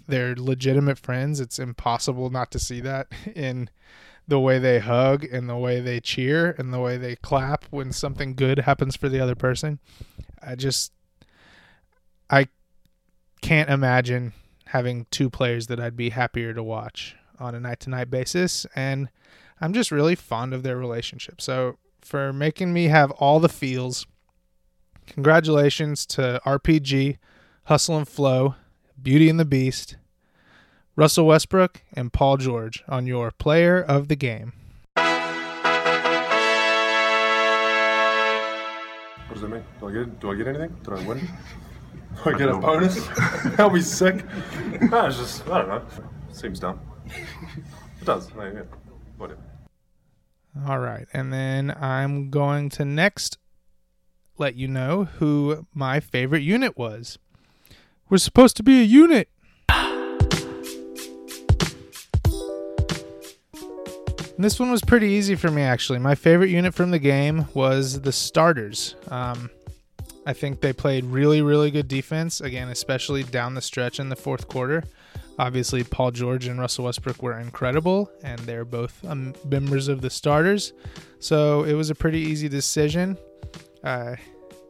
They're 0.06 0.34
legitimate 0.34 0.98
friends. 0.98 1.40
It's 1.40 1.58
impossible 1.58 2.30
not 2.30 2.50
to 2.52 2.58
see 2.58 2.80
that 2.80 3.08
in 3.36 3.68
the 4.26 4.40
way 4.40 4.58
they 4.58 4.78
hug 4.78 5.24
and 5.24 5.46
the 5.46 5.58
way 5.58 5.80
they 5.80 6.00
cheer 6.00 6.54
and 6.56 6.72
the 6.72 6.80
way 6.80 6.96
they 6.96 7.16
clap 7.16 7.66
when 7.68 7.92
something 7.92 8.34
good 8.34 8.60
happens 8.60 8.96
for 8.96 9.10
the 9.10 9.20
other 9.20 9.34
person. 9.34 9.80
I 10.42 10.54
just 10.54 10.92
I 12.30 12.48
can't 13.42 13.68
imagine 13.68 14.32
having 14.68 15.06
two 15.10 15.28
players 15.28 15.66
that 15.66 15.80
I'd 15.80 15.96
be 15.98 16.10
happier 16.10 16.54
to 16.54 16.62
watch 16.62 17.14
on 17.38 17.54
a 17.54 17.60
night 17.60 17.80
to 17.80 17.90
night 17.90 18.08
basis 18.08 18.64
and 18.74 19.10
I'm 19.60 19.72
just 19.72 19.90
really 19.90 20.14
fond 20.14 20.54
of 20.54 20.62
their 20.62 20.76
relationship. 20.76 21.40
So 21.40 21.78
for 22.00 22.32
making 22.32 22.72
me 22.72 22.84
have 22.84 23.10
all 23.12 23.40
the 23.40 23.48
feels, 23.48 24.06
congratulations 25.06 26.06
to 26.06 26.40
RPG, 26.46 27.18
Hustle 27.64 27.96
and 27.96 28.08
Flow, 28.08 28.54
Beauty 29.00 29.28
and 29.28 29.38
the 29.38 29.44
Beast, 29.44 29.96
Russell 30.96 31.26
Westbrook, 31.26 31.82
and 31.92 32.12
Paul 32.12 32.36
George 32.36 32.82
on 32.88 33.06
your 33.06 33.30
player 33.30 33.80
of 33.80 34.08
the 34.08 34.16
game. 34.16 34.52
What 39.26 39.34
does 39.34 39.42
that 39.42 39.48
mean? 39.48 39.64
Do 39.80 39.88
I 39.88 39.92
get 39.92 40.20
do 40.20 40.30
I 40.30 40.34
get 40.36 40.46
anything? 40.48 40.74
Did 40.82 40.94
I 40.94 41.06
win? 41.06 41.28
Do 42.24 42.30
I 42.34 42.38
get 42.38 42.48
a 42.48 42.56
bonus? 42.56 43.06
That'll 43.44 43.70
be 43.70 43.82
sick. 43.82 44.24
No, 44.80 45.06
it's 45.06 45.18
just 45.18 45.46
I 45.48 45.58
don't 45.58 45.68
know. 45.68 45.82
Seems 46.32 46.58
dumb. 46.58 46.80
It 47.06 48.04
does. 48.04 48.30
I 48.32 48.44
mean, 48.44 48.54
yeah. 48.56 48.62
Whatever. 49.18 49.42
All 50.66 50.78
right. 50.78 51.06
And 51.12 51.32
then 51.32 51.70
I'm 51.78 52.30
going 52.30 52.70
to 52.70 52.84
next 52.84 53.38
let 54.38 54.54
you 54.54 54.68
know 54.68 55.04
who 55.04 55.66
my 55.74 56.00
favorite 56.00 56.42
unit 56.42 56.78
was. 56.78 57.18
We're 58.08 58.18
supposed 58.18 58.56
to 58.56 58.62
be 58.62 58.80
a 58.80 58.84
unit. 58.84 59.28
And 64.38 64.44
this 64.44 64.60
one 64.60 64.70
was 64.70 64.82
pretty 64.82 65.08
easy 65.08 65.34
for 65.34 65.50
me, 65.50 65.62
actually. 65.62 65.98
My 65.98 66.14
favorite 66.14 66.50
unit 66.50 66.72
from 66.72 66.92
the 66.92 67.00
game 67.00 67.48
was 67.54 68.02
the 68.02 68.12
starters. 68.12 68.94
Um, 69.08 69.50
I 70.26 70.32
think 70.32 70.60
they 70.60 70.72
played 70.72 71.04
really, 71.06 71.42
really 71.42 71.72
good 71.72 71.88
defense, 71.88 72.40
again, 72.40 72.68
especially 72.68 73.24
down 73.24 73.54
the 73.54 73.60
stretch 73.60 73.98
in 73.98 74.10
the 74.10 74.16
fourth 74.16 74.46
quarter. 74.46 74.84
Obviously, 75.38 75.84
Paul 75.84 76.10
George 76.10 76.46
and 76.46 76.58
Russell 76.58 76.86
Westbrook 76.86 77.22
were 77.22 77.38
incredible, 77.38 78.10
and 78.24 78.38
they're 78.40 78.64
both 78.64 79.04
um, 79.04 79.34
members 79.48 79.86
of 79.86 80.00
the 80.00 80.10
starters. 80.10 80.72
So 81.20 81.62
it 81.62 81.74
was 81.74 81.90
a 81.90 81.94
pretty 81.94 82.18
easy 82.18 82.48
decision. 82.48 83.16
Uh, 83.84 84.16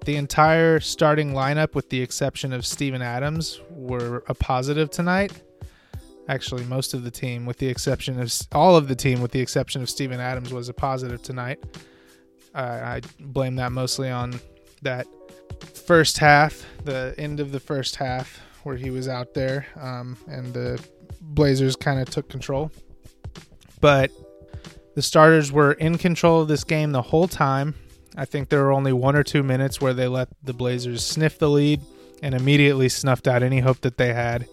the 0.04 0.16
entire 0.16 0.78
starting 0.80 1.32
lineup, 1.32 1.74
with 1.74 1.88
the 1.88 2.00
exception 2.00 2.52
of 2.52 2.66
Steven 2.66 3.02
Adams, 3.02 3.60
were 3.70 4.22
a 4.28 4.34
positive 4.34 4.90
tonight. 4.90 5.32
Actually, 6.28 6.64
most 6.64 6.92
of 6.92 7.02
the 7.02 7.10
team, 7.10 7.46
with 7.46 7.56
the 7.56 7.66
exception 7.66 8.20
of 8.20 8.30
all 8.52 8.76
of 8.76 8.88
the 8.88 8.94
team, 8.94 9.22
with 9.22 9.32
the 9.32 9.40
exception 9.40 9.80
of 9.80 9.88
Steven 9.88 10.20
Adams, 10.20 10.52
was 10.52 10.68
a 10.68 10.74
positive 10.74 11.22
tonight. 11.22 11.58
Uh, 12.54 12.58
I 12.60 13.00
blame 13.18 13.56
that 13.56 13.72
mostly 13.72 14.10
on 14.10 14.38
that 14.82 15.06
first 15.74 16.18
half, 16.18 16.66
the 16.84 17.14
end 17.16 17.40
of 17.40 17.52
the 17.52 17.60
first 17.60 17.96
half, 17.96 18.40
where 18.68 18.76
he 18.76 18.90
was 18.90 19.08
out 19.08 19.32
there, 19.32 19.66
um, 19.80 20.14
and 20.28 20.52
the 20.52 20.78
Blazers 21.22 21.74
kind 21.74 21.98
of 21.98 22.10
took 22.10 22.28
control. 22.28 22.70
But 23.80 24.10
the 24.94 25.00
starters 25.00 25.50
were 25.50 25.72
in 25.72 25.96
control 25.96 26.42
of 26.42 26.48
this 26.48 26.64
game 26.64 26.92
the 26.92 27.00
whole 27.00 27.26
time. 27.26 27.74
I 28.14 28.26
think 28.26 28.50
there 28.50 28.62
were 28.62 28.72
only 28.72 28.92
one 28.92 29.16
or 29.16 29.22
two 29.22 29.42
minutes 29.42 29.80
where 29.80 29.94
they 29.94 30.06
let 30.06 30.28
the 30.42 30.52
Blazers 30.52 31.04
sniff 31.04 31.38
the 31.38 31.48
lead 31.48 31.80
and 32.22 32.34
immediately 32.34 32.90
snuffed 32.90 33.26
out 33.26 33.42
any 33.42 33.60
hope 33.60 33.80
that 33.80 33.96
they 33.96 34.12
had. 34.12 34.46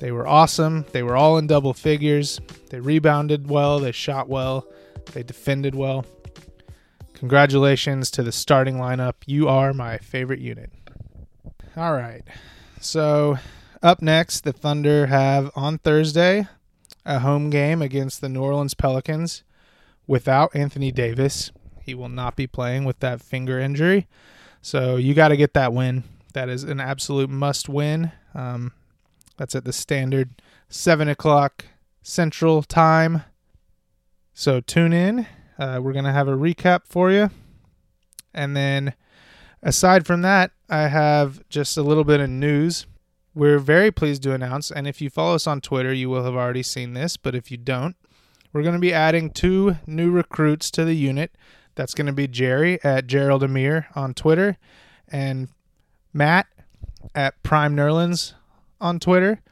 They 0.00 0.10
were 0.10 0.26
awesome. 0.26 0.84
They 0.90 1.04
were 1.04 1.16
all 1.16 1.38
in 1.38 1.46
double 1.46 1.72
figures. 1.72 2.40
They 2.70 2.80
rebounded 2.80 3.48
well. 3.48 3.78
They 3.78 3.92
shot 3.92 4.28
well. 4.28 4.66
They 5.12 5.22
defended 5.22 5.76
well. 5.76 6.04
Congratulations 7.14 8.10
to 8.12 8.24
the 8.24 8.32
starting 8.32 8.76
lineup. 8.76 9.14
You 9.26 9.48
are 9.48 9.72
my 9.72 9.98
favorite 9.98 10.40
unit. 10.40 10.72
All 11.76 11.92
right. 11.92 12.22
So, 12.82 13.38
Up 13.80 14.02
next, 14.02 14.40
the 14.40 14.52
Thunder 14.52 15.06
have 15.06 15.52
on 15.54 15.78
Thursday 15.78 16.48
a 17.06 17.20
home 17.20 17.48
game 17.48 17.80
against 17.80 18.20
the 18.20 18.28
New 18.28 18.42
Orleans 18.42 18.74
Pelicans 18.74 19.44
without 20.08 20.54
Anthony 20.54 20.90
Davis. 20.90 21.52
He 21.80 21.94
will 21.94 22.08
not 22.08 22.34
be 22.34 22.48
playing 22.48 22.84
with 22.84 22.98
that 22.98 23.20
finger 23.20 23.60
injury. 23.60 24.08
So 24.60 24.96
you 24.96 25.14
got 25.14 25.28
to 25.28 25.36
get 25.36 25.54
that 25.54 25.72
win. 25.72 26.02
That 26.34 26.48
is 26.48 26.64
an 26.64 26.80
absolute 26.80 27.30
must 27.30 27.68
win. 27.68 28.10
Um, 28.34 28.72
that's 29.36 29.54
at 29.54 29.64
the 29.64 29.72
standard 29.72 30.42
7 30.68 31.08
o'clock 31.08 31.66
Central 32.02 32.64
Time. 32.64 33.22
So 34.34 34.60
tune 34.60 34.92
in. 34.92 35.26
Uh, 35.56 35.78
we're 35.80 35.92
going 35.92 36.04
to 36.04 36.12
have 36.12 36.28
a 36.28 36.36
recap 36.36 36.82
for 36.86 37.12
you. 37.12 37.30
And 38.34 38.56
then 38.56 38.94
aside 39.62 40.04
from 40.04 40.22
that, 40.22 40.50
I 40.72 40.88
have 40.88 41.46
just 41.50 41.76
a 41.76 41.82
little 41.82 42.02
bit 42.02 42.20
of 42.20 42.30
news. 42.30 42.86
We're 43.34 43.58
very 43.58 43.90
pleased 43.90 44.22
to 44.22 44.32
announce, 44.32 44.70
and 44.70 44.88
if 44.88 45.02
you 45.02 45.10
follow 45.10 45.34
us 45.34 45.46
on 45.46 45.60
Twitter, 45.60 45.92
you 45.92 46.08
will 46.08 46.24
have 46.24 46.34
already 46.34 46.62
seen 46.62 46.94
this, 46.94 47.18
but 47.18 47.34
if 47.34 47.50
you 47.50 47.58
don't, 47.58 47.94
we're 48.54 48.62
going 48.62 48.72
to 48.72 48.80
be 48.80 48.92
adding 48.92 49.28
two 49.28 49.76
new 49.86 50.10
recruits 50.10 50.70
to 50.70 50.86
the 50.86 50.94
unit. 50.94 51.36
That's 51.74 51.92
going 51.92 52.06
to 52.06 52.12
be 52.14 52.26
Jerry 52.26 52.82
at 52.82 53.06
Gerald 53.06 53.42
Amir 53.42 53.88
on 53.94 54.14
Twitter 54.14 54.56
and 55.08 55.48
Matt 56.14 56.46
at 57.14 57.42
Prime 57.42 57.76
Nerlens 57.76 58.32
on 58.80 58.98
Twitter, 58.98 59.42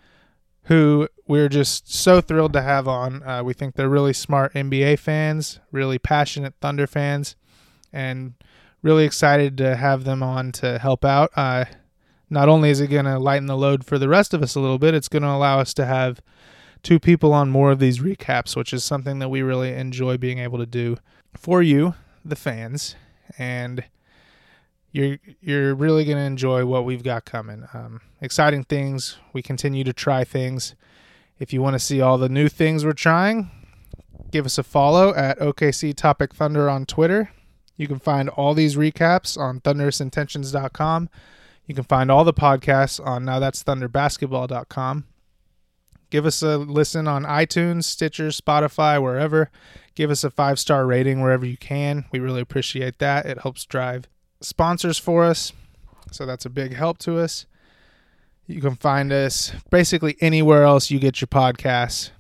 who 0.65 1.07
we're 1.27 1.51
just 1.51 1.95
so 1.95 2.23
thrilled 2.23 2.55
to 2.55 2.63
have 2.63 2.89
on. 2.89 3.23
Uh, 3.25 3.43
we 3.45 3.53
think 3.53 3.75
they're 3.75 3.91
really 3.91 4.15
smart 4.15 4.55
NBA 4.55 4.99
fans, 4.99 5.61
really 5.71 5.99
passionate 5.99 6.55
Thunder 6.63 6.87
fans, 6.87 7.37
and 7.93 8.33
really 8.83 9.05
excited 9.05 9.59
to 9.59 9.77
have 9.77 10.05
them 10.05 10.23
on 10.23 10.53
to 10.53 10.79
help 10.79 11.05
out. 11.05 11.31
Uh, 11.37 11.65
not 12.29 12.49
only 12.49 12.71
is 12.71 12.81
it 12.81 12.89
going 12.89 13.05
to 13.05 13.19
lighten 13.19 13.47
the 13.47 13.57
load 13.57 13.85
for 13.85 13.99
the 13.99 14.09
rest 14.09 14.33
of 14.33 14.43
us 14.43 14.55
a 14.55 14.61
little 14.61 14.79
bit, 14.79 14.95
it's 14.95 15.09
going 15.09 15.23
to 15.23 15.29
allow 15.29 15.59
us 15.59 15.75
to 15.75 15.85
have 15.85 16.21
two 16.83 16.99
people 16.99 17.33
on 17.33 17.51
more 17.51 17.71
of 17.71 17.79
these 17.79 17.99
recaps, 17.99 18.57
which 18.57 18.73
is 18.73 18.85
something 18.85 19.19
that 19.19 19.29
we 19.29 19.43
really 19.43 19.73
enjoy 19.75 20.17
being 20.17 20.39
able 20.39 20.59
to 20.59 20.67
do 20.67 20.97
for 21.37 21.63
you, 21.63 21.95
the 22.25 22.37
fans, 22.37 22.95
and 23.39 23.85
you're 24.93 25.19
you're 25.41 25.75
really 25.75 26.05
going 26.05 26.17
to 26.17 26.25
enjoy 26.25 26.65
what 26.65 26.85
we've 26.85 27.03
got 27.03 27.25
coming. 27.25 27.67
Um, 27.73 28.01
exciting 28.21 28.65
things. 28.65 29.19
We 29.33 29.43
continue 29.43 29.85
to 29.85 29.93
try 29.93 30.25
things. 30.25 30.75
If 31.39 31.53
you 31.53 31.63
want 31.63 31.75
to 31.75 31.79
see 31.79 32.01
all 32.01 32.19
the 32.19 32.29
new 32.29 32.49
things 32.49 32.85
we're 32.85 32.93
trying, 32.93 33.51
give 34.31 34.47
us 34.47 34.59
a 34.59 34.63
follow 34.63 35.15
at 35.15 35.39
OKC 35.39 35.95
Topic 35.95 36.35
Thunder 36.35 36.69
on 36.69 36.87
Twitter. 36.87 37.31
You 37.81 37.89
can 37.89 37.99
find 37.99 38.29
all 38.29 38.53
these 38.53 38.77
recaps 38.77 39.39
on 39.39 39.61
thunderousintentions.com. 39.61 41.09
You 41.65 41.75
can 41.75 41.85
find 41.85 42.11
all 42.11 42.25
the 42.25 42.35
podcasts 42.35 43.03
on 43.03 43.25
now 43.25 43.39
that's 43.39 43.65
thunderbasketball.com. 43.65 45.07
Give 46.11 46.27
us 46.27 46.43
a 46.43 46.59
listen 46.59 47.09
on 47.09 47.25
iTunes, 47.25 47.85
Stitcher, 47.85 48.29
Spotify, 48.29 49.03
wherever. 49.03 49.51
Give 49.95 50.11
us 50.11 50.25
a 50.25 50.31
five 50.31 50.59
star 50.59 50.85
rating 50.85 51.23
wherever 51.23 51.47
you 51.47 51.57
can. 51.57 52.05
We 52.13 52.19
really 52.19 52.43
appreciate 52.43 52.99
that. 52.99 53.25
It 53.25 53.39
helps 53.39 53.65
drive 53.65 54.11
sponsors 54.43 54.99
for 54.99 55.25
us. 55.25 55.55
So 56.13 56.27
that's 56.27 56.45
a 56.45 56.51
big 56.51 56.75
help 56.75 56.99
to 56.99 57.19
us. 57.19 57.47
You 58.47 58.61
can 58.61 58.77
find 58.77 59.11
us 59.11 59.53
basically 59.71 60.19
anywhere 60.21 60.65
else 60.65 60.91
you 60.91 60.99
get 60.99 61.23
your 61.23 61.29
podcasts. 61.29 62.11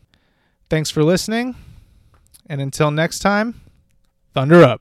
Thanks 0.70 0.88
for 0.88 1.04
listening. 1.04 1.54
And 2.46 2.62
until 2.62 2.90
next 2.90 3.18
time, 3.18 3.60
Thunder 4.32 4.62
up. 4.62 4.80